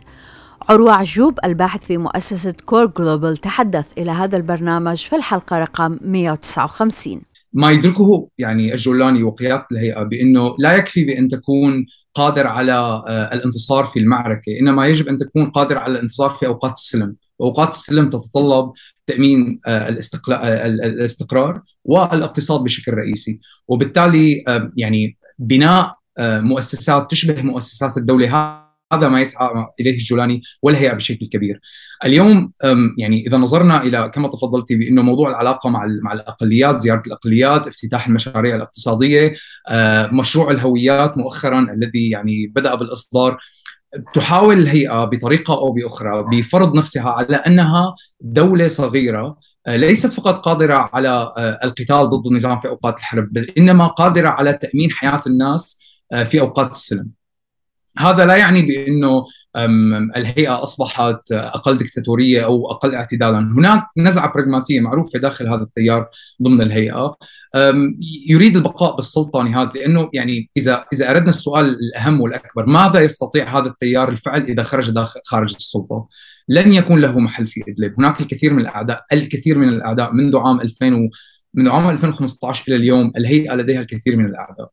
عروة 0.68 0.92
عجوب 0.92 1.38
الباحث 1.44 1.84
في 1.84 1.96
مؤسسة 1.96 2.54
كور 2.66 2.86
جلوبال 2.86 3.36
تحدث 3.36 3.92
إلى 3.98 4.10
هذا 4.10 4.36
البرنامج 4.36 4.96
في 4.96 5.16
الحلقة 5.16 5.58
رقم 5.58 5.98
159 6.02 7.33
ما 7.54 7.70
يدركه 7.70 8.28
يعني 8.38 8.74
الجولاني 8.74 9.22
وقيادة 9.22 9.66
الهيئة 9.72 10.02
بأنه 10.02 10.54
لا 10.58 10.76
يكفي 10.76 11.04
بأن 11.04 11.28
تكون 11.28 11.86
قادر 12.14 12.46
على 12.46 12.72
آه، 12.72 13.34
الانتصار 13.34 13.86
في 13.86 13.98
المعركة، 13.98 14.60
إنما 14.60 14.86
يجب 14.86 15.08
أن 15.08 15.16
تكون 15.16 15.50
قادر 15.50 15.78
على 15.78 15.92
الانتصار 15.92 16.30
في 16.30 16.46
أوقات 16.46 16.72
السلم، 16.72 17.16
واوقات 17.38 17.68
السلم 17.68 18.10
تتطلب 18.10 18.72
تأمين 19.06 19.58
آه، 19.66 19.78
آه، 19.78 20.66
الاستقرار 20.66 21.62
والاقتصاد 21.84 22.60
بشكل 22.60 22.94
رئيسي، 22.94 23.40
وبالتالي 23.68 24.42
يعني 24.76 25.16
بناء 25.38 25.94
مؤسسات 26.20 27.10
تشبه 27.10 27.42
مؤسسات 27.42 27.96
الدولة 27.96 28.63
هذا 28.92 29.08
ما 29.08 29.20
يسعى 29.20 29.66
إليه 29.80 29.92
الجولاني 29.92 30.42
والهيئه 30.62 30.92
بشكل 30.92 31.26
كبير. 31.26 31.60
اليوم 32.04 32.52
يعني 32.98 33.26
إذا 33.26 33.36
نظرنا 33.36 33.82
إلى 33.82 34.10
كما 34.14 34.28
تفضلتي 34.28 34.76
بأنه 34.76 35.02
موضوع 35.02 35.30
العلاقة 35.30 35.70
مع 35.70 35.86
مع 36.02 36.12
الأقليات، 36.12 36.80
زيارة 36.80 37.02
الأقليات، 37.06 37.66
افتتاح 37.66 38.06
المشاريع 38.06 38.56
الاقتصادية، 38.56 39.34
أه، 39.68 40.06
مشروع 40.06 40.50
الهويات 40.50 41.18
مؤخرا 41.18 41.60
الذي 41.60 42.10
يعني 42.10 42.46
بدأ 42.46 42.74
بالإصدار 42.74 43.38
تحاول 44.14 44.58
الهيئة 44.58 45.04
بطريقة 45.04 45.54
أو 45.54 45.72
بأخرى 45.72 46.24
بفرض 46.32 46.76
نفسها 46.76 47.10
على 47.10 47.36
أنها 47.36 47.94
دولة 48.20 48.68
صغيرة 48.68 49.38
أه، 49.66 49.76
ليست 49.76 50.12
فقط 50.12 50.38
قادرة 50.44 50.90
على 50.92 51.08
أه، 51.08 51.58
القتال 51.64 52.08
ضد 52.08 52.26
النظام 52.26 52.60
في 52.60 52.68
أوقات 52.68 52.98
الحرب 52.98 53.32
بل 53.32 53.50
إنما 53.58 53.86
قادرة 53.86 54.28
على 54.28 54.52
تأمين 54.52 54.90
حياة 54.90 55.20
الناس 55.26 55.78
في 56.24 56.40
أوقات 56.40 56.70
السلم. 56.70 57.23
هذا 57.98 58.26
لا 58.26 58.36
يعني 58.36 58.62
بأنه 58.62 59.24
الهيئة 60.16 60.62
أصبحت 60.62 61.32
أقل 61.32 61.78
دكتاتورية 61.78 62.44
أو 62.44 62.70
أقل 62.70 62.94
اعتدالا، 62.94 63.38
هناك 63.38 63.82
نزعة 63.98 64.32
براغماتية 64.32 64.80
معروفة 64.80 65.18
داخل 65.18 65.48
هذا 65.48 65.62
التيار 65.62 66.08
ضمن 66.42 66.62
الهيئة 66.62 67.16
يريد 68.28 68.56
البقاء 68.56 68.96
بالسلطة 68.96 69.42
نهائيا 69.42 69.72
لأنه 69.74 70.10
يعني 70.12 70.50
إذا 70.56 70.84
إذا 70.92 71.10
أردنا 71.10 71.28
السؤال 71.28 71.64
الأهم 71.64 72.20
والأكبر 72.20 72.66
ماذا 72.66 73.00
يستطيع 73.00 73.58
هذا 73.58 73.66
التيار 73.66 74.08
الفعل 74.08 74.42
إذا 74.42 74.62
خرج 74.62 74.90
داخل 74.90 75.20
خارج 75.26 75.54
السلطة؟ 75.54 76.08
لن 76.48 76.72
يكون 76.72 77.00
له 77.00 77.18
محل 77.18 77.46
في 77.46 77.62
إدلب، 77.68 77.94
هناك 77.98 78.20
الكثير 78.20 78.52
من 78.52 78.60
الأعداء، 78.60 79.04
الكثير 79.12 79.58
من 79.58 79.68
الأعداء 79.68 80.12
منذ 80.12 80.36
عام 80.36 80.60
2000 80.60 80.94
و 80.94 81.08
من 81.54 81.68
عام 81.68 81.90
2015 81.90 82.64
إلى 82.68 82.76
اليوم 82.76 83.12
الهيئة 83.16 83.54
لديها 83.54 83.80
الكثير 83.80 84.16
من 84.16 84.26
الأعداء. 84.26 84.68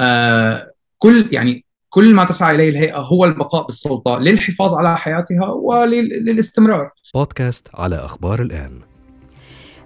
آه 0.00 0.72
كل 0.98 1.28
يعني 1.32 1.64
كل 1.94 2.14
ما 2.14 2.24
تسعى 2.24 2.54
إليه 2.54 2.68
الهيئة 2.68 2.98
هو 2.98 3.24
البقاء 3.24 3.66
بالسلطة 3.66 4.18
للحفاظ 4.18 4.74
على 4.74 4.96
حياتها 4.96 5.48
وللاستمرار. 5.48 6.90
بودكاست 7.14 7.68
على 7.74 7.96
أخبار 7.96 8.42
الآن. 8.42 8.78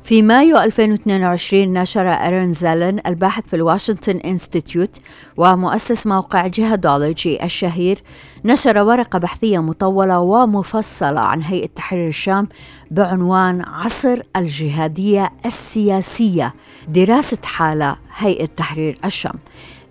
في 0.03 0.23
مايو 0.23 0.59
2022 0.59 1.73
نشر 1.73 2.09
أرين 2.09 2.53
زالن 2.53 3.01
الباحث 3.07 3.49
في 3.49 3.57
الواشنطن 3.57 4.17
إنستيتيوت 4.17 4.97
ومؤسس 5.37 6.07
موقع 6.07 6.47
جهادولوجي 6.47 7.45
الشهير 7.45 7.99
نشر 8.45 8.79
ورقة 8.79 9.19
بحثية 9.19 9.59
مطولة 9.59 10.21
ومفصلة 10.21 11.21
عن 11.21 11.43
هيئة 11.43 11.67
تحرير 11.67 12.09
الشام 12.09 12.49
بعنوان 12.91 13.63
عصر 13.63 14.19
الجهادية 14.37 15.31
السياسية 15.47 16.55
دراسة 16.89 17.39
حالة 17.45 17.97
هيئة 18.17 18.47
تحرير 18.47 18.99
الشام 19.05 19.35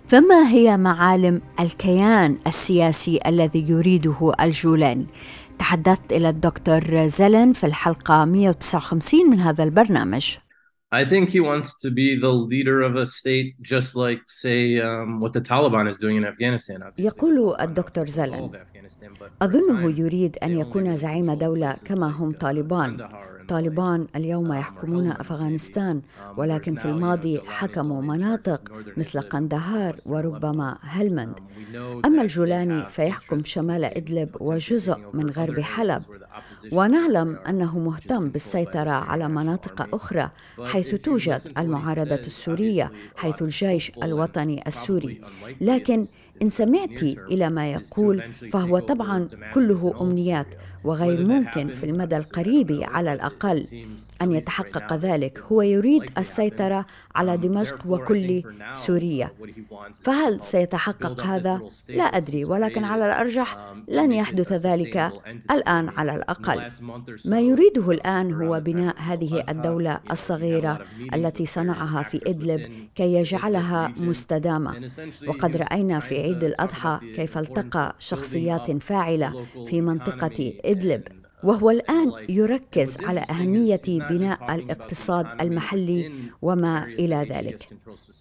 فما 0.08 0.50
هي 0.50 0.78
معالم 0.78 1.42
الكيان 1.60 2.38
السياسي 2.48 3.20
الذي 3.28 3.66
يريده 3.70 4.32
الجولاني؟ 4.42 5.06
تحدثت 5.60 6.14
إلى 6.14 6.30
الدكتور 6.30 7.08
زلن 7.08 7.54
في 7.54 7.66
الحلقة 7.66 8.26
159 8.26 9.30
من 9.30 9.40
هذا 9.40 9.64
البرنامج. 9.64 10.38
I 10.96 11.04
think 11.04 11.30
he 11.30 11.40
wants 11.40 11.70
to 11.84 11.90
be 11.90 12.16
the 12.16 12.34
leader 12.52 12.82
of 12.82 12.96
a 12.96 13.06
state 13.06 13.56
just 13.62 13.96
like 13.96 14.22
say 14.28 14.80
um, 14.80 15.20
what 15.20 15.34
the 15.34 15.42
Taliban 15.42 15.88
is 15.90 15.98
doing 15.98 16.18
in 16.18 16.26
Afghanistan. 16.26 16.84
يقول 16.98 17.56
الدكتور 17.62 18.10
زلن 18.10 18.50
أظنه 19.42 20.00
يريد 20.00 20.38
أن 20.44 20.60
يكون 20.60 20.98
زعيم 20.98 21.34
دولة 21.34 21.76
كما 21.86 22.08
هم 22.08 22.32
طالبان. 22.32 22.98
طالبان 23.48 24.08
اليوم 24.16 24.54
يحكمون 24.54 25.08
أفغانستان 25.08 26.02
ولكن 26.38 26.76
في 26.76 26.86
الماضي 26.86 27.42
حكموا 27.48 28.02
مناطق 28.02 28.72
مثل 28.98 29.22
قندهار 29.22 29.96
وربما 30.06 30.78
هلمند. 30.82 31.40
أما 32.06 32.22
الجولاني 32.22 32.86
فيحكم 32.90 33.44
شمال 33.44 33.84
إدلب 33.86 34.30
وجزء 34.40 34.98
من 35.14 35.30
غرب 35.30 35.60
حلب. 35.60 36.04
ونعلم 36.72 37.36
أنه 37.50 37.80
مهتم 37.80 38.30
بالسيطرة 38.30 38.90
على 38.90 39.28
مناطق 39.30 39.96
أخرى 39.96 40.30
حيث 40.64 40.96
توجد 40.96 41.42
المعارضة 41.58 42.16
السورية 42.16 42.92
حيث 43.16 43.42
الجيش 43.42 43.92
الوطني 44.04 44.64
السوري. 44.68 45.22
لكن 45.62 46.06
إن 46.42 46.50
سمعت 46.50 47.04
إلى 47.04 47.50
ما 47.50 47.72
يقول 47.72 48.24
فهو 48.52 48.80
طبعا 48.80 49.28
كله 49.54 49.96
أمنيات 50.02 50.56
وغير 50.84 51.28
ممكن 51.28 51.68
في 51.68 51.84
المدى 51.84 52.18
القريب 52.18 52.80
على 52.84 53.14
الأقل. 53.14 53.66
أن 54.22 54.32
يتحقق 54.32 54.94
ذلك 54.94 55.44
هو 55.52 55.62
يريد 55.62 56.04
السيطرة 56.18 56.86
على 57.16 57.38
دمشق 57.38 57.88
وكل 57.88 58.44
سوريا. 58.74 59.32
فهل 60.02 60.42
سيتحقق 60.42 61.24
هذا؟ 61.24 61.62
لا 61.90 62.04
أدري 62.04 62.46
ولكن 62.46 62.84
على 62.84 63.06
الأرجح 63.06 63.74
لن 63.88 64.12
يحدث 64.12 64.54
ذلك 64.54 65.12
الآن 65.52 65.90
على 65.90 66.16
الأقل. 66.16 66.62
ما 67.26 67.40
يريده 67.40 67.92
الآن 67.92 68.34
هو 68.34 68.60
بناء 68.60 68.96
هذه 68.98 69.44
الدولة 69.50 70.00
الصغيرة 70.12 70.80
التي 71.14 71.46
صنعها 71.46 72.04
في 72.04 72.20
إدلب 72.28 72.62
كي 72.96 73.14
يجعلها 73.14 73.94
مستدامة. 73.98 74.90
وقد 75.28 75.58
رأينا 75.58 76.00
في 76.00 76.25
عيد 76.26 76.44
الأضحى 76.44 77.00
كيف 77.16 77.38
التقى 77.38 77.96
شخصيات 78.00 78.72
فاعلة 78.84 79.30
في 79.68 79.82
منطقة 79.82 80.54
إدلب 80.66 81.04
وهو 81.44 81.70
الآن 81.70 82.08
يركز 82.30 82.98
على 83.04 83.20
أهمية 83.30 83.82
بناء 84.10 84.56
الاقتصاد 84.56 85.28
المحلي 85.42 86.12
وما 86.42 86.86
إلى 86.86 87.16
ذلك. 87.32 87.60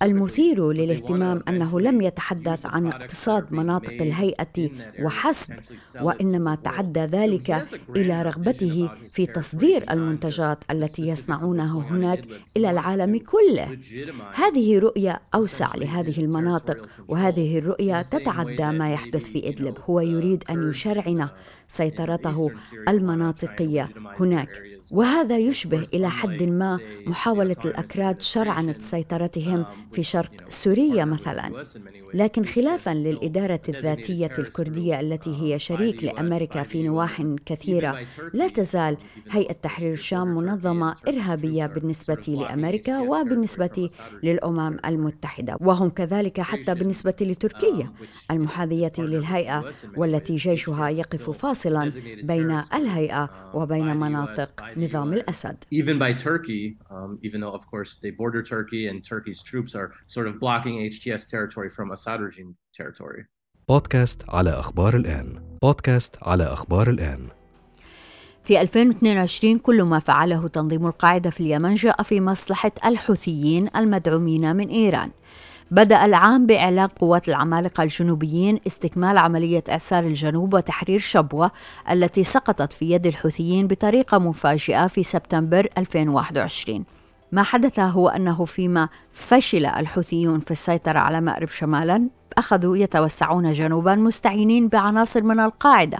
المثير 0.02 0.72
للاهتمام 0.72 1.42
أنه 1.48 1.80
لم 1.80 2.00
يتحدث 2.00 2.66
عن 2.66 2.87
اقتصاد 2.87 3.52
مناطق 3.52 3.92
الهيئة 3.92 4.70
وحسب، 5.02 5.52
وإنما 6.00 6.54
تعدى 6.54 7.00
ذلك 7.00 7.66
إلى 7.96 8.22
رغبته 8.22 8.90
في 9.11 9.26
تصدير 9.26 9.85
المنتجات 9.90 10.64
التي 10.70 11.09
يصنعونها 11.09 11.80
هناك 11.90 12.24
إلى 12.57 12.70
العالم 12.70 13.18
كله. 13.18 13.78
هذه 14.35 14.78
رؤية 14.78 15.20
أوسع 15.35 15.74
لهذه 15.76 16.24
المناطق، 16.24 16.88
وهذه 17.09 17.59
الرؤية 17.59 18.02
تتعدى 18.02 18.66
ما 18.66 18.92
يحدث 18.92 19.28
في 19.30 19.48
إدلب. 19.48 19.78
هو 19.87 20.00
يريد 20.00 20.44
أن 20.50 20.70
يشرعن 20.70 21.28
سيطرته 21.68 22.50
المناطقية 22.88 23.90
هناك 24.20 24.73
وهذا 24.90 25.38
يشبه 25.38 25.87
إلى 25.94 26.11
حد 26.11 26.42
ما 26.42 26.79
محاولة 27.07 27.57
الأكراد 27.64 28.20
شرعنه 28.20 28.75
سيطرتهم 28.81 29.64
في 29.92 30.03
شرق 30.03 30.31
سوريا 30.49 31.05
مثلا. 31.05 31.64
لكن 32.14 32.44
خلافا 32.44 32.90
للإدارة 32.90 33.61
الذاتية 33.68 34.33
الكردية 34.38 35.01
التي 35.01 35.42
هي 35.42 35.59
شريك 35.59 36.05
لأمريكا 36.05 36.62
في 36.62 36.83
نواح 36.83 37.23
كثيرة. 37.47 37.99
لا 38.33 38.49
تزال 38.49 38.97
هيئة 39.31 39.53
تحرير 39.53 39.92
الشام 39.92 40.35
منظمة 40.35 40.97
إرهابية 41.09 41.66
بالنسبة 41.66 42.25
لأمريكا 42.29 43.01
وبالنسبة 43.01 43.90
للأمم 44.23 44.77
المتحدة. 44.87 45.57
وهم 45.61 45.88
كذلك 45.88 46.40
حتى 46.40 46.75
بالنسبة 46.75 47.14
لتركيا. 47.20 47.92
المحاذية 48.31 48.92
للهيئة 48.99 49.64
والتي 49.97 50.37
جيشها 50.37 50.88
يقف 50.88 51.31
فاصلا 51.31 51.92
بين 52.23 52.61
الهيئة 52.75 53.31
وبين 53.55 53.97
مناطق 53.97 54.64
نظام 54.76 55.12
الأسد. 55.12 55.56
Even 55.70 55.98
by 55.98 56.12
Turkey, 56.12 56.76
um, 56.90 57.18
even 57.22 57.40
though 57.40 57.54
of 57.54 57.66
course 57.66 57.96
they 58.02 58.10
border 58.10 58.42
Turkey 58.42 58.88
and 58.88 59.04
Turkey's 59.04 59.42
troops 59.42 59.74
are 59.74 59.92
sort 60.06 60.26
of 60.28 60.40
blocking 60.40 60.74
HTS 60.90 61.28
territory 61.28 61.70
from 61.70 61.90
Assad 61.92 62.20
regime 62.20 62.54
territory. 62.72 63.24
بودكاست 63.68 64.24
على 64.28 64.50
أخبار 64.50 64.96
الآن 64.96 65.58
بودكاست 65.62 66.16
على 66.22 66.44
أخبار 66.44 66.90
الآن 66.90 67.28
في 68.44 68.60
2022 68.60 69.58
كل 69.58 69.82
ما 69.82 69.98
فعله 69.98 70.48
تنظيم 70.48 70.87
القاعدة 70.87 71.30
في 71.30 71.40
اليمن 71.40 71.74
جاء 71.74 72.02
في 72.02 72.20
مصلحة 72.20 72.72
الحوثيين 72.87 73.68
المدعومين 73.76 74.56
من 74.56 74.68
إيران 74.68 75.10
بدأ 75.74 76.04
العام 76.04 76.46
بإعلان 76.46 76.87
قوات 76.87 77.28
العمالقة 77.28 77.82
الجنوبيين 77.82 78.60
استكمال 78.66 79.18
عملية 79.18 79.64
إعسار 79.70 80.04
الجنوب 80.04 80.54
وتحرير 80.54 80.98
شبوة 80.98 81.50
التي 81.90 82.24
سقطت 82.24 82.72
في 82.72 82.90
يد 82.90 83.06
الحوثيين 83.06 83.66
بطريقة 83.66 84.18
مفاجئة 84.18 84.87
في 84.87 85.02
سبتمبر 85.02 85.68
2021 85.78 86.84
ما 87.32 87.42
حدث 87.42 87.78
هو 87.78 88.08
أنه 88.08 88.44
فيما 88.44 88.88
فشل 89.12 89.66
الحوثيون 89.66 90.40
في 90.40 90.50
السيطرة 90.50 90.98
على 90.98 91.20
مأرب 91.20 91.48
شمالا 91.48 92.08
أخذوا 92.38 92.76
يتوسعون 92.76 93.52
جنوبا 93.52 93.94
مستعينين 93.94 94.68
بعناصر 94.68 95.22
من 95.22 95.40
القاعدة 95.40 95.98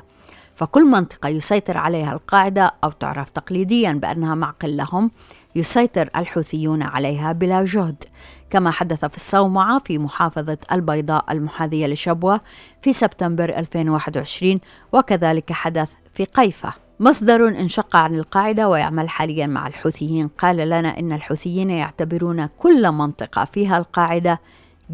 فكل 0.55 0.85
منطقة 0.85 1.29
يسيطر 1.29 1.79
عليها 1.79 2.13
القاعدة 2.13 2.75
أو 2.85 2.91
تعرف 2.91 3.29
تقليديا 3.29 3.93
بأنها 3.93 4.35
معقل 4.35 4.77
لهم 4.77 5.11
يسيطر 5.57 6.11
الحوثيون 6.17 6.83
عليها 6.83 7.33
بلا 7.33 7.65
جهد. 7.65 8.05
كما 8.55 8.71
حدث 8.71 9.05
في 9.05 9.17
الصومعة 9.17 9.79
في 9.79 9.99
محافظة 9.99 10.59
البيضاء 10.73 11.25
المحاذية 11.31 11.87
لشبوة 11.87 12.41
في 12.83 12.93
سبتمبر 12.93 13.45
2021 13.45 14.61
وكذلك 14.93 15.53
حدث 15.53 15.93
في 16.13 16.25
قيفة 16.25 16.73
مصدر 17.01 17.49
انشق 17.49 17.97
عن 17.97 18.15
القاعدة 18.15 18.69
ويعمل 18.69 19.09
حاليا 19.09 19.47
مع 19.47 19.67
الحوثيين. 19.67 20.29
قال 20.29 20.57
لنا 20.57 20.99
إن 20.99 21.13
الحوثيين 21.13 21.71
يعتبرون 21.71 22.47
كل 22.47 22.91
منطقة 22.91 23.45
فيها 23.45 23.79
القاعدة 23.79 24.41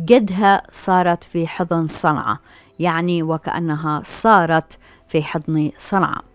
قدها 0.08 0.62
صارت 0.72 1.24
في 1.24 1.46
حضن 1.46 1.86
صنعاء 1.86 2.38
يعني 2.78 3.22
وكأنها 3.22 4.02
صارت 4.04 4.78
في 5.08 5.22
حضن 5.22 5.70
صنعاء. 5.78 6.29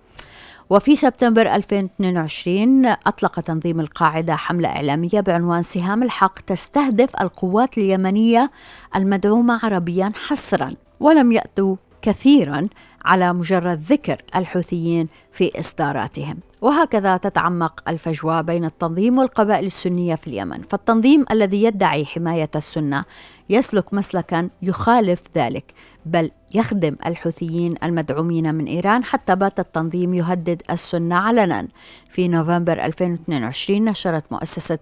وفي 0.69 0.95
سبتمبر 0.95 1.55
2022 1.55 2.85
أطلق 2.85 3.39
تنظيم 3.39 3.79
القاعدة 3.79 4.35
حملة 4.35 4.69
إعلامية 4.69 5.19
بعنوان 5.19 5.63
سهام 5.63 6.03
الحق 6.03 6.39
تستهدف 6.39 7.21
القوات 7.21 7.77
اليمنية 7.77 8.51
المدعومة 8.95 9.59
عربيا 9.63 10.11
حصرا 10.27 10.73
ولم 10.99 11.31
يأتوا 11.31 11.75
كثيرا 12.01 12.67
على 13.05 13.33
مجرد 13.33 13.79
ذكر 13.79 14.21
الحوثيين 14.35 15.07
في 15.31 15.59
إصداراتهم. 15.59 16.37
وهكذا 16.61 17.17
تتعمق 17.17 17.89
الفجوة 17.89 18.41
بين 18.41 18.65
التنظيم 18.65 19.17
والقبائل 19.17 19.65
السنية 19.65 20.15
في 20.15 20.27
اليمن. 20.27 20.61
فالتنظيم 20.61 21.25
الذي 21.31 21.63
يدعي 21.63 22.05
حماية 22.05 22.49
السنة 22.55 23.03
يسلك 23.49 23.93
مسلكا 23.93 24.49
يخالف 24.61 25.21
ذلك 25.35 25.73
بل 26.05 26.31
يخدم 26.53 26.95
الحوثيين 27.05 27.75
المدعومين 27.83 28.55
من 28.55 28.65
إيران 28.65 29.03
حتى 29.03 29.35
بات 29.35 29.59
التنظيم 29.59 30.13
يهدد 30.13 30.61
السنة 30.71 31.15
علنا. 31.15 31.67
في 32.09 32.27
نوفمبر 32.27 32.85
2022 32.85 33.85
نشرت 33.85 34.23
مؤسسة 34.31 34.79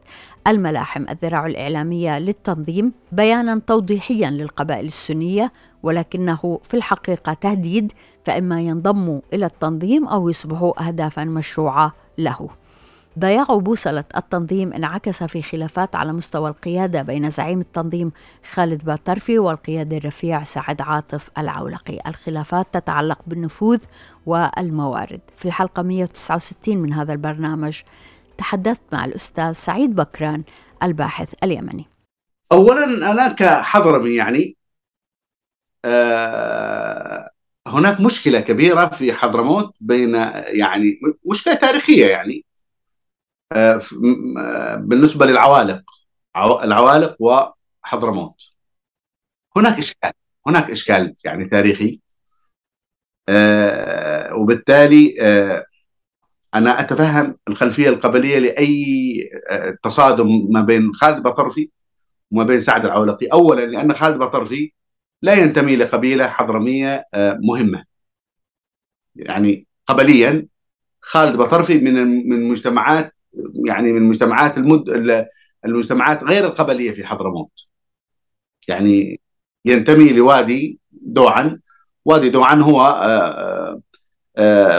الملاحم 0.47 1.05
الذراع 1.09 1.45
الإعلامية 1.45 2.19
للتنظيم 2.19 2.93
بيانا 3.11 3.61
توضيحيا 3.67 4.29
للقبائل 4.29 4.85
السنية 4.85 5.51
ولكنه 5.83 6.59
في 6.63 6.73
الحقيقة 6.73 7.33
تهديد 7.33 7.91
فإما 8.25 8.61
ينضموا 8.61 9.21
إلى 9.33 9.45
التنظيم 9.45 10.07
أو 10.07 10.29
يصبحوا 10.29 10.87
أهدافا 10.87 11.23
مشروعة 11.23 11.93
له. 12.17 12.49
ضياع 13.19 13.43
بوصلة 13.43 14.03
التنظيم 14.17 14.73
انعكس 14.73 15.23
في 15.23 15.41
خلافات 15.41 15.95
على 15.95 16.13
مستوى 16.13 16.49
القيادة 16.49 17.01
بين 17.01 17.29
زعيم 17.29 17.59
التنظيم 17.59 18.11
خالد 18.51 18.83
باترفي 18.83 19.39
والقيادي 19.39 19.97
الرفيع 19.97 20.43
سعد 20.43 20.81
عاطف 20.81 21.29
العولقي. 21.37 21.99
الخلافات 22.07 22.67
تتعلق 22.71 23.19
بالنفوذ 23.27 23.79
والموارد. 24.25 25.21
في 25.35 25.45
الحلقة 25.45 25.81
169 25.81 26.77
من 26.77 26.93
هذا 26.93 27.13
البرنامج 27.13 27.81
تحدثت 28.37 28.81
مع 28.93 29.05
الأستاذ 29.05 29.53
سعيد 29.53 29.95
بكران 29.95 30.43
الباحث 30.83 31.33
اليمني. 31.43 31.85
أولا 32.51 33.11
أنا 33.11 33.33
كحضرمي 33.33 34.15
يعني 34.15 34.57
آه 35.85 37.32
هناك 37.67 38.01
مشكلة 38.01 38.39
كبيرة 38.39 38.85
في 38.87 39.13
حضرموت 39.13 39.75
بين 39.81 40.15
يعني 40.45 40.99
مشكلة 41.25 41.53
تاريخية 41.55 42.05
يعني 42.07 42.45
آه 43.51 43.81
بالنسبة 44.75 45.25
للعوالق 45.25 45.83
العوالق 46.37 47.15
وحضرموت. 47.19 48.35
هناك 49.57 49.77
إشكال 49.77 50.11
هناك 50.47 50.71
إشكال 50.71 51.15
يعني 51.25 51.45
تاريخي 51.45 51.99
آه 53.29 54.35
وبالتالي 54.35 55.15
آه 55.21 55.65
أنا 56.55 56.79
أتفهم 56.79 57.37
الخلفية 57.47 57.89
القبلية 57.89 58.39
لأي 58.39 59.29
تصادم 59.83 60.27
ما 60.51 60.61
بين 60.61 60.93
خالد 60.93 61.23
بطرفي 61.23 61.69
وما 62.31 62.43
بين 62.43 62.59
سعد 62.59 62.85
العولقي. 62.85 63.27
أولا 63.27 63.65
لأن 63.65 63.93
خالد 63.93 64.17
بطرفي 64.17 64.73
لا 65.23 65.33
ينتمي 65.33 65.75
لقبيلة 65.75 66.27
حضرمية 66.27 67.05
مهمة. 67.43 67.83
يعني 69.15 69.67
قبليا 69.87 70.47
خالد 71.01 71.37
بطرفي 71.37 71.77
من 71.77 71.93
من 72.29 72.49
مجتمعات 72.49 73.13
يعني 73.65 73.93
من 73.93 74.03
مجتمعات 74.03 74.57
المد 74.57 74.89
المجتمعات 75.65 76.23
غير 76.23 76.45
القبلية 76.45 76.91
في 76.91 77.05
حضرموت. 77.05 77.51
يعني 78.67 79.21
ينتمي 79.65 80.13
لوادي 80.13 80.79
دوعن 80.91 81.59
وادي 82.05 82.29
دوعن 82.29 82.61
هو 82.61 82.79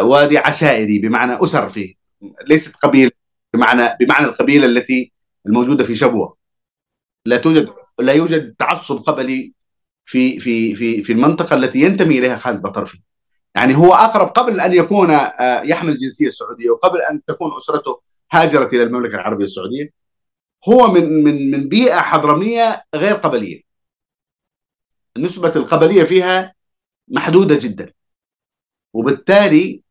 وادي 0.01 0.39
عشائري 0.39 0.99
بمعنى 0.99 1.45
أسر 1.45 1.69
فيه. 1.69 1.95
ليست 2.47 2.77
قبيلة 2.77 3.11
بمعنى 3.55 3.97
بمعنى 4.01 4.27
القبيلة 4.27 4.67
التي 4.67 5.13
الموجودة 5.47 5.85
في 5.85 5.95
شبوة. 5.95 6.37
لا 7.27 7.37
توجد 7.37 7.69
لا 7.99 8.13
يوجد 8.13 8.55
تعصب 8.59 8.97
قبلي 8.97 9.53
في 10.07 10.41
في 10.41 10.75
في 10.75 11.03
في 11.03 11.13
المنطقة 11.13 11.57
التي 11.57 11.81
ينتمي 11.81 12.19
إليها 12.19 12.37
خالد 12.37 12.63
بطرفي. 12.63 13.01
يعني 13.55 13.77
هو 13.77 13.95
أقرب 13.95 14.29
قبل 14.29 14.61
أن 14.61 14.73
يكون 14.73 15.11
يحمل 15.65 15.93
الجنسيه 15.93 16.27
السعودية 16.27 16.71
وقبل 16.71 17.01
أن 17.01 17.25
تكون 17.25 17.57
أسرته 17.57 18.01
هاجرت 18.33 18.75
إلى 18.75 18.83
المملكة 18.83 19.15
العربية 19.15 19.45
السعودية 19.45 19.91
هو 20.69 20.87
من 20.87 21.25
من 21.25 21.51
من 21.51 21.69
بيئة 21.69 22.01
حضرمية 22.01 22.85
غير 22.95 23.15
قبلية. 23.15 23.63
نسبة 25.19 25.53
القبلية 25.57 26.05
فيها 26.05 26.55
محدودة 27.09 27.59
جدا. 27.59 27.93
وبالتالي 28.93 29.83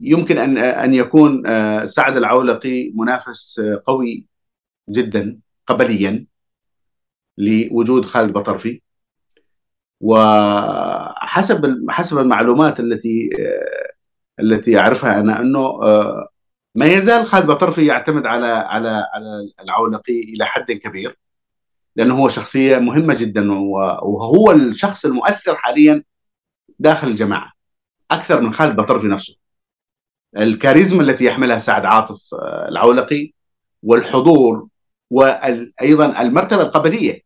يمكن 0.00 0.38
أن 0.38 0.58
أن 0.58 0.94
يكون 0.94 1.42
سعد 1.86 2.16
العولقي 2.16 2.92
منافس 2.94 3.60
قوي 3.86 4.26
جدا 4.88 5.38
قبليا. 5.66 6.26
لوجود 7.38 8.04
خالد 8.04 8.32
بطرفي. 8.32 8.82
وحسب 10.00 11.86
حسب 11.90 12.18
المعلومات 12.18 12.80
التي 12.80 13.30
التي 14.40 14.78
أعرفها 14.78 15.20
أنا 15.20 15.40
أنه 15.40 15.78
ما 16.74 16.86
يزال 16.86 17.26
خالد 17.26 17.46
بطرفي 17.46 17.86
يعتمد 17.86 18.26
على 18.26 18.46
على 18.46 18.88
على 19.14 19.52
العولقي 19.60 20.20
إلى 20.20 20.44
حد 20.46 20.72
كبير 20.72 21.18
لأنه 21.96 22.14
هو 22.18 22.28
شخصية 22.28 22.78
مهمة 22.78 23.14
جدا 23.14 23.52
وهو 23.52 24.52
الشخص 24.52 25.04
المؤثر 25.04 25.56
حاليا 25.56 26.02
داخل 26.78 27.08
الجماعة 27.08 27.52
أكثر 28.10 28.40
من 28.40 28.52
خالد 28.52 28.76
بطرفي 28.76 29.06
نفسه. 29.06 29.36
الكاريزما 30.36 31.02
التي 31.02 31.24
يحملها 31.24 31.58
سعد 31.58 31.84
عاطف 31.84 32.34
العولقي 32.68 33.32
والحضور 33.82 34.68
وأيضا 35.12 36.22
المرتبة 36.22 36.62
القبلية. 36.62 37.22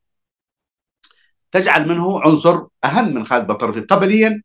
تجعل 1.52 1.88
منه 1.88 2.20
عنصر 2.20 2.66
أهم 2.84 3.14
من 3.14 3.26
خالد 3.26 3.46
بطرفي 3.46 3.80
قبليا 3.80 4.42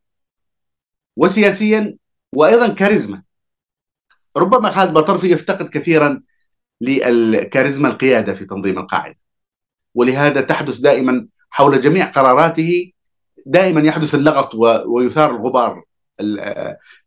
وسياسيا 1.16 1.96
وأيضا 2.32 2.68
كاريزما. 2.74 3.22
ربما 4.36 4.70
خالد 4.70 4.92
بطرفي 4.92 5.30
يفتقد 5.30 5.68
كثيرا 5.68 6.22
للكاريزما 6.80 7.88
القيادة 7.88 8.34
في 8.34 8.44
تنظيم 8.44 8.78
القاعدة 8.78 9.18
ولهذا 9.94 10.40
تحدث 10.40 10.76
دائما 10.76 11.28
حول 11.50 11.80
جميع 11.80 12.10
قراراته. 12.10 12.92
دائما 13.46 13.80
يحدث 13.80 14.14
اللغط 14.14 14.54
ويثار 14.86 15.30
الغبار. 15.30 15.84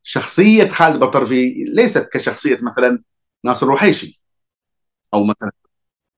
شخصية 0.04 0.67
خالد 0.67 1.00
بطرفي 1.00 1.63
ليست 1.67 2.10
كشخصية 2.13 2.60
مثلا 2.62 3.04
ناصر 3.43 3.65
الوحيشي 3.65 4.21
أو 5.13 5.24
مثلا 5.24 5.52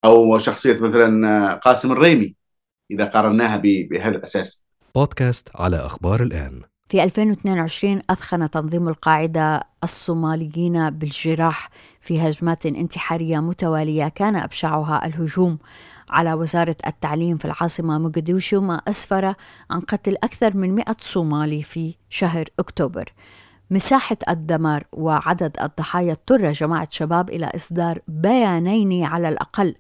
أو 0.06 0.38
شخصية 0.38 0.80
مثلا 0.80 1.54
قاسم 1.54 1.92
الريمي 1.92 2.36
إذا 2.92 3.06
قارناها 3.06 3.58
بهذا 3.58 4.16
الأساس. 4.16 4.64
بودكاست 4.96 5.50
على 5.56 5.78
أخبار 5.78 6.24
الآن. 6.24 6.62
في 6.90 7.04
2022 7.04 8.02
أثخن 8.10 8.50
تنظيم 8.50 8.88
القاعدة 8.88 9.64
الصوماليين 9.84 10.90
بالجراح 10.90 11.70
في 12.02 12.22
هجمات 12.22 12.66
انتحارية 12.66 13.40
متوالية 13.40 14.08
كان 14.08 14.36
أبشعها 14.36 15.06
الهجوم 15.06 15.58
على 16.10 16.34
وزارة 16.34 16.76
التعليم 16.88 17.38
في 17.38 17.46
العاصمة 17.46 17.98
مقديشو 17.98 18.62
ما 18.62 18.82
أسفر 18.88 19.34
عن 19.70 19.80
قتل 19.80 20.16
أكثر 20.24 20.58
من 20.58 20.76
100 20.76 20.86
صومالي 21.00 21.64
في 21.64 21.96
شهر 22.10 22.46
أكتوبر 22.60 23.14
مساحة 23.72 24.18
الدمار 24.30 24.84
وعدد 24.94 25.58
الضحايا 25.62 26.12
اضطر 26.12 26.52
جماعة 26.52 26.88
شباب 26.92 27.30
إلى 27.30 27.52
إصدار 27.56 28.00
بيانين 28.08 29.04
على 29.04 29.30
الأقل. 29.30 29.76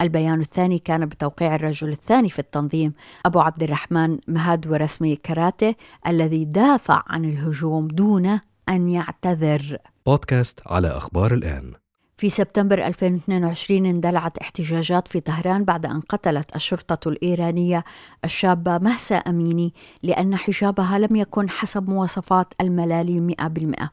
البيان 0.00 0.40
الثاني 0.40 0.78
كان 0.78 1.06
بتوقيع 1.06 1.54
الرجل 1.54 1.88
الثاني 1.88 2.28
في 2.28 2.38
التنظيم 2.38 2.92
أبو 3.26 3.40
عبد 3.40 3.62
الرحمن 3.62 4.18
مهاد 4.28 4.66
ورسمي 4.66 5.16
كراتي 5.16 5.76
الذي 6.06 6.44
دافع 6.44 7.02
عن 7.06 7.24
الهجوم 7.24 7.88
دون 7.88 8.40
أن 8.68 8.88
يعتذر. 8.88 9.78
بودكاست 10.06 10.60
على 10.66 10.88
أخبار 10.88 11.34
الآن. 11.34 11.72
في 12.18 12.28
سبتمبر 12.28 12.86
2022 12.86 13.86
اندلعت 13.86 14.38
احتجاجات 14.38 15.08
في 15.08 15.20
طهران 15.20 15.64
بعد 15.64 15.86
أن 15.86 16.00
قتلت 16.00 16.56
الشرطة 16.56 17.08
الإيرانية 17.08 17.84
الشابة 18.24 18.78
مهسا 18.78 19.16
أميني 19.16 19.74
لأن 20.02 20.36
حجابها 20.36 20.98
لم 20.98 21.16
يكن 21.16 21.50
حسب 21.50 21.88
مواصفات 21.88 22.54
الملالي 22.60 23.34
100% 23.40 23.86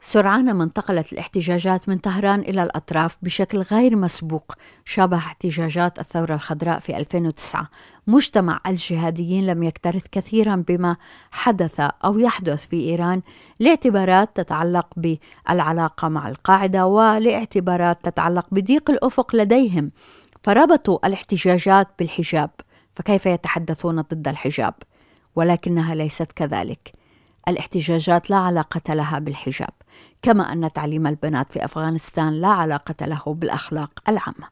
سرعان 0.00 0.52
ما 0.54 0.64
انتقلت 0.64 1.12
الاحتجاجات 1.12 1.88
من 1.88 1.98
طهران 1.98 2.40
إلى 2.40 2.62
الأطراف 2.62 3.18
بشكل 3.22 3.58
غير 3.58 3.96
مسبوق 3.96 4.52
شابه 4.84 5.16
احتجاجات 5.16 5.98
الثورة 5.98 6.34
الخضراء 6.34 6.78
في 6.78 6.96
2009 6.96 7.68
مجتمع 8.06 8.60
الجهاديين 8.66 9.46
لم 9.46 9.62
يكترث 9.62 10.06
كثيرا 10.12 10.64
بما 10.68 10.96
حدث 11.30 11.80
أو 11.80 12.18
يحدث 12.18 12.66
في 12.66 12.76
إيران 12.76 13.22
لاعتبارات 13.60 14.36
تتعلق 14.36 14.86
بالعلاقة 14.96 16.08
مع 16.08 16.28
القاعدة 16.28 16.86
ولاعتبارات 16.86 18.04
تتعلق 18.04 18.46
بضيق 18.50 18.90
الأفق 18.90 19.36
لديهم. 19.36 19.90
فربطوا 20.42 21.06
الاحتجاجات 21.06 21.88
بالحجاب 21.98 22.50
فكيف 22.94 23.26
يتحدثون 23.26 24.00
ضد 24.00 24.28
الحجاب؟ 24.28 24.74
ولكنها 25.36 25.94
ليست 25.94 26.32
كذلك. 26.32 26.92
الاحتجاجات 27.48 28.30
لا 28.30 28.36
علاقة 28.36 28.94
لها 28.94 29.18
بالحجاب. 29.18 29.70
كما 30.22 30.52
أن 30.52 30.72
تعليم 30.72 31.06
البنات 31.06 31.52
في 31.52 31.64
أفغانستان 31.64 32.32
لا 32.32 32.48
علاقة 32.48 33.06
له 33.06 33.22
بالأخلاق 33.26 33.90
العامة. 34.08 34.48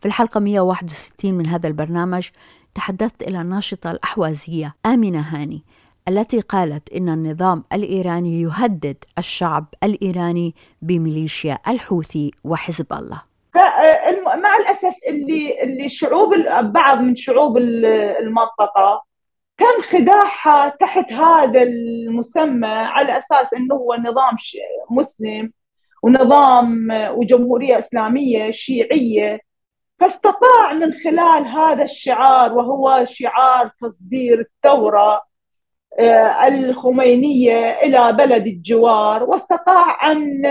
في 0.00 0.06
الحلقة 0.06 0.40
161 0.40 1.34
من 1.34 1.46
هذا 1.46 1.68
البرنامج 1.68 2.28
تحدثت 2.74 3.22
إلى 3.22 3.40
الناشطة 3.40 3.90
الأحوازية 3.90 4.74
آمنة 4.86 5.20
هاني 5.20 5.62
التي 6.08 6.40
قالت 6.40 6.92
إن 6.92 7.08
النظام 7.08 7.64
الإيراني 7.72 8.42
يهدد 8.42 8.96
الشعب 9.18 9.64
الإيراني 9.84 10.54
بميليشيا 10.82 11.58
الحوثي 11.68 12.30
وحزب 12.44 12.92
الله. 12.92 13.22
مع 14.42 14.56
الأسف 14.60 14.94
اللي 15.08 15.62
اللي 15.62 15.84
الشعوب 15.84 16.30
بعض 16.60 16.98
من 16.98 17.16
شعوب 17.16 17.56
المنطقة 17.56 19.07
تم 19.58 19.82
خداعها 19.92 20.76
تحت 20.80 21.12
هذا 21.12 21.62
المسمى 21.62 22.66
على 22.66 23.18
أساس 23.18 23.54
إنه 23.54 23.74
هو 23.74 23.94
نظام 23.94 24.36
مسلم 24.90 25.52
ونظام 26.02 26.88
وجمهورية 26.90 27.78
إسلامية 27.78 28.50
شيعية. 28.50 29.40
فاستطاع 30.00 30.72
من 30.72 30.94
خلال 30.94 31.46
هذا 31.46 31.82
الشعار 31.82 32.52
وهو 32.52 33.04
شعار 33.04 33.70
تصدير 33.80 34.40
الثوره 34.40 35.12
آه، 35.14 35.27
الخمينية 36.00 37.70
إلى 37.70 38.12
بلد 38.12 38.46
الجوار 38.46 39.24
واستطاع 39.24 40.12
أن 40.12 40.44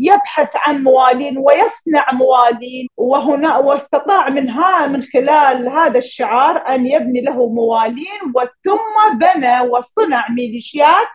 يبحث 0.00 0.48
عن 0.54 0.82
موالين 0.82 1.38
ويصنع 1.38 2.12
موالين 2.12 2.88
وهنا 2.96 3.58
واستطاع 3.58 4.28
من 4.28 4.48
ها 4.50 4.86
من 4.86 5.02
خلال 5.02 5.68
هذا 5.68 5.98
الشعار 5.98 6.68
أن 6.68 6.86
يبني 6.86 7.20
له 7.20 7.48
موالين 7.48 8.22
وثم 8.34 9.18
بنى 9.18 9.60
وصنع 9.60 10.30
ميليشيات. 10.30 11.08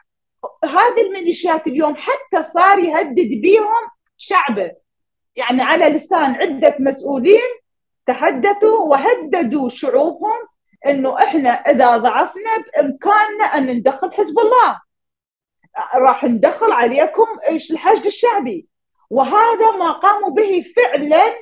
هذه 0.66 1.02
الميليشيات 1.08 1.68
اليوم 1.68 1.96
حتى 1.96 2.44
صار 2.44 2.80
يهدد 2.80 3.42
بهم 3.42 3.74
شعبه. 4.18 4.72
يعني 5.36 5.62
على 5.62 5.86
لسان 5.86 6.36
عدة 6.36 6.76
مسؤولين 6.80 7.50
تحدثوا 8.08 8.80
وهددوا 8.80 9.70
شعوبهم 9.70 10.48
إنه 10.86 11.18
إحنا 11.24 11.50
إذا 11.50 11.98
ضعفنا 11.98 12.58
بإمكاننا 12.58 13.46
أن 13.46 13.68
ندخل 13.68 14.14
حزب 14.14 14.40
الله. 14.40 14.82
راح 15.96 16.24
ندخل 16.24 16.72
عليكم 16.72 17.26
إيش 17.48 17.72
الحشد 17.72 18.06
الشعبي. 18.06 18.68
وهذا 19.10 19.72
ما 19.72 19.92
قاموا 19.92 20.30
به 20.30 20.66
فعلا 20.76 21.36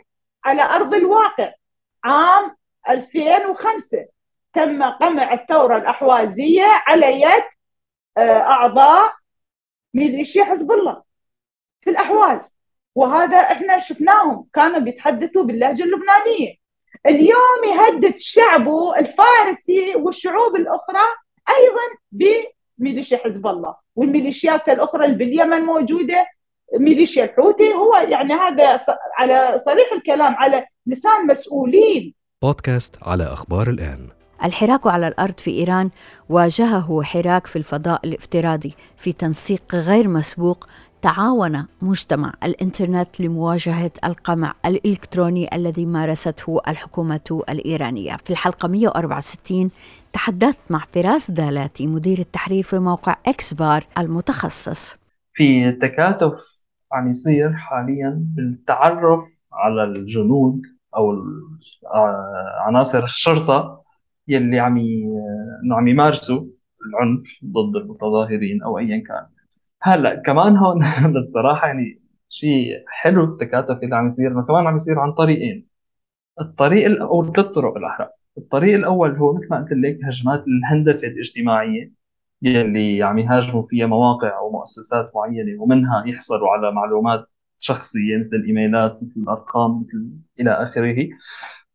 على 0.46 0.62
أرض 0.64 0.94
الواقع. 0.94 1.54
عام 2.04 2.56
2005 2.90 4.06
تم 4.54 4.84
قمع 4.84 5.34
الثورة 5.34 5.78
الأحوازية 5.78 6.66
على 6.88 7.22
يد 7.22 7.44
آه، 8.18 8.40
أعضاء 8.40 9.14
ميليشيا 9.94 10.44
حزب 10.44 10.72
الله 10.72 11.04
في 11.82 11.90
الأحواز. 11.90 12.56
وهذا 12.96 13.38
إحنا 13.38 13.80
شفناهم 13.80 14.48
كانوا 14.54 14.80
بيتحدثوا 14.80 15.44
باللهجة 15.44 15.84
اللبنانية. 15.84 16.65
اليوم 17.08 17.62
يهدد 17.74 18.14
شعبه 18.18 19.00
الفارسي 19.00 19.96
والشعوب 19.96 20.56
الأخرى 20.56 21.06
أيضا 21.50 21.88
بميليشيا 22.80 23.18
حزب 23.18 23.48
الله 23.48 23.76
والميليشيات 23.96 24.70
الأخرى 24.70 25.06
اللي 25.06 25.18
باليمن 25.18 25.62
موجودة 25.62 26.26
ميليشيا 26.80 27.24
الحوثي 27.24 27.74
هو 27.74 27.96
يعني 27.96 28.34
هذا 28.34 28.80
على 29.18 29.60
صريح 29.66 29.94
الكلام 29.94 30.36
على 30.36 30.66
لسان 30.88 31.28
مسؤولين. 31.28 32.14
بودكاست 32.42 32.96
على 33.04 33.24
أخبار 33.24 33.70
الآن. 33.70 34.10
الحراك 34.44 34.88
على 34.88 35.08
الأرض 35.08 35.40
في 35.40 35.52
إيران 35.52 35.90
واجهه 36.30 37.02
حراك 37.04 37.48
في 37.48 37.56
الفضاء 37.56 38.00
الافتراضي 38.06 38.74
في 38.98 39.14
تنسيق 39.14 39.76
غير 39.76 40.08
مسبوق 40.08 40.68
تعاون 41.06 41.66
مجتمع 41.82 42.34
الإنترنت 42.44 43.22
لمواجهة 43.22 43.92
القمع 44.06 44.54
الإلكتروني 44.66 45.56
الذي 45.56 45.86
مارسته 45.86 46.62
الحكومة 46.68 47.44
الإيرانية. 47.50 48.16
في 48.16 48.30
الحلقة 48.30 48.68
164 48.68 49.70
تحدثت 50.14 50.72
مع 50.72 50.80
فراس 50.92 51.32
دالاتي 51.32 51.88
مدير 51.88 52.20
التحرير 52.20 52.64
في 52.64 52.80
موقع 52.80 53.16
إكس 53.28 53.54
بار 53.54 53.84
المتخصص. 53.98 54.96
في 55.34 55.72
تكاتف 55.72 56.66
عم 56.92 57.10
يصير 57.10 57.54
حاليا 57.54 58.24
بالتعرف 58.36 59.24
على 59.54 59.84
الجنود 59.84 60.62
أو 60.96 61.14
عناصر 62.68 63.04
الشرطة 63.04 63.82
يلي 64.28 64.60
عم 64.60 64.80
عم 65.72 65.88
يمارسوا 65.88 66.46
العنف 66.88 67.40
ضد 67.46 67.76
المتظاهرين 67.76 68.64
أو 68.64 68.80
ايا 68.80 69.04
كان 69.08 69.35
هلا 69.84 70.16
كمان 70.26 70.58
هون 70.58 70.80
بصراحه 71.20 71.68
يعني 71.68 72.02
شيء 72.30 72.84
حلو 72.88 73.24
التكاتف 73.24 73.84
اللي 73.84 73.96
عم 73.96 74.08
يصير 74.08 74.28
إنه 74.32 74.42
كمان 74.46 74.68
عم 74.68 74.76
يصير 74.76 75.00
عن 75.00 75.12
طريقين. 75.14 75.68
الطريق 76.42 77.02
أو 77.02 77.34
ثلاث 77.34 77.48
طرق 77.48 77.74
بالأحرى. 77.74 78.10
الطريق 78.38 78.76
الأول 78.76 79.18
هو 79.18 79.34
مثل 79.34 79.48
ما 79.52 79.58
قلت 79.60 79.72
لك 79.74 80.00
هجمات 80.06 80.46
الهندسة 80.48 81.10
الاجتماعية 81.10 81.92
يلي 82.42 83.04
عم 83.04 83.20
يهاجموا 83.20 83.68
فيها 83.70 83.88
مواقع 83.88 84.38
أو 84.40 84.52
مؤسسات 84.52 85.12
معينة 85.16 85.64
ومنها 85.64 86.06
يحصلوا 86.08 86.50
على 86.50 86.72
معلومات 86.72 87.26
شخصية 87.60 88.18
مثل 88.18 88.30
الايميلات 88.36 89.00
مثل 89.04 89.14
الأرقام 89.18 89.82
مثل 89.82 90.12
إلى 90.42 90.52
آخره. 90.52 91.10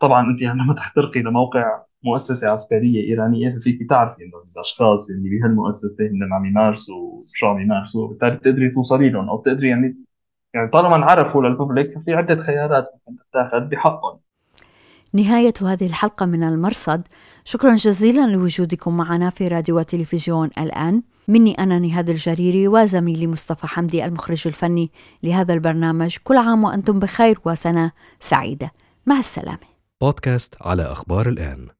طبعا 0.00 0.26
أنت 0.30 0.42
لما 0.42 0.74
تخترقي 0.80 1.20
لموقع 1.22 1.82
مؤسسة 2.02 2.48
عسكرية 2.48 3.08
إيرانية 3.08 3.50
فيك 3.50 3.88
تعرفي 3.88 4.24
إنه 4.24 4.32
الأشخاص 4.56 5.10
اللي 5.10 5.28
بهالمؤسسة 5.28 5.96
هن 6.00 6.32
عم 6.32 6.44
يمارسوا 6.44 7.20
شو 7.34 7.46
عم 7.46 7.60
يمارسوا 7.60 8.08
بالتالي 8.08 8.36
بتقدري 8.36 8.70
توصلي 8.70 9.10
لهم 9.10 9.28
أو 9.28 9.36
بتقدري 9.36 9.68
يعني 9.68 9.96
يعني 10.54 10.70
طالما 10.70 10.96
انعرفوا 10.96 11.42
للببليك 11.42 11.98
ففي 11.98 12.14
عدة 12.14 12.42
خيارات 12.42 12.88
ممكن 13.08 13.22
تتاخذ 13.30 13.60
بحقهم. 13.60 14.18
نهاية 15.12 15.54
هذه 15.62 15.86
الحلقة 15.86 16.26
من 16.26 16.42
المرصد. 16.42 17.02
شكرا 17.44 17.74
جزيلا 17.74 18.26
لوجودكم 18.26 18.96
معنا 18.96 19.30
في 19.30 19.48
راديو 19.48 19.78
وتلفزيون 19.78 20.50
الآن. 20.58 21.02
مني 21.28 21.54
أنا 21.54 21.78
نهاد 21.78 22.10
الجريري 22.10 22.68
وزميلي 22.68 23.26
مصطفى 23.26 23.66
حمدي 23.66 24.04
المخرج 24.04 24.42
الفني 24.46 24.90
لهذا 25.22 25.54
البرنامج. 25.54 26.16
كل 26.24 26.36
عام 26.36 26.64
وأنتم 26.64 26.98
بخير 26.98 27.38
وسنة 27.44 27.92
سعيدة. 28.20 28.70
مع 29.06 29.18
السلامة. 29.18 29.70
بودكاست 30.00 30.54
على 30.60 30.82
أخبار 30.82 31.28
الآن. 31.28 31.79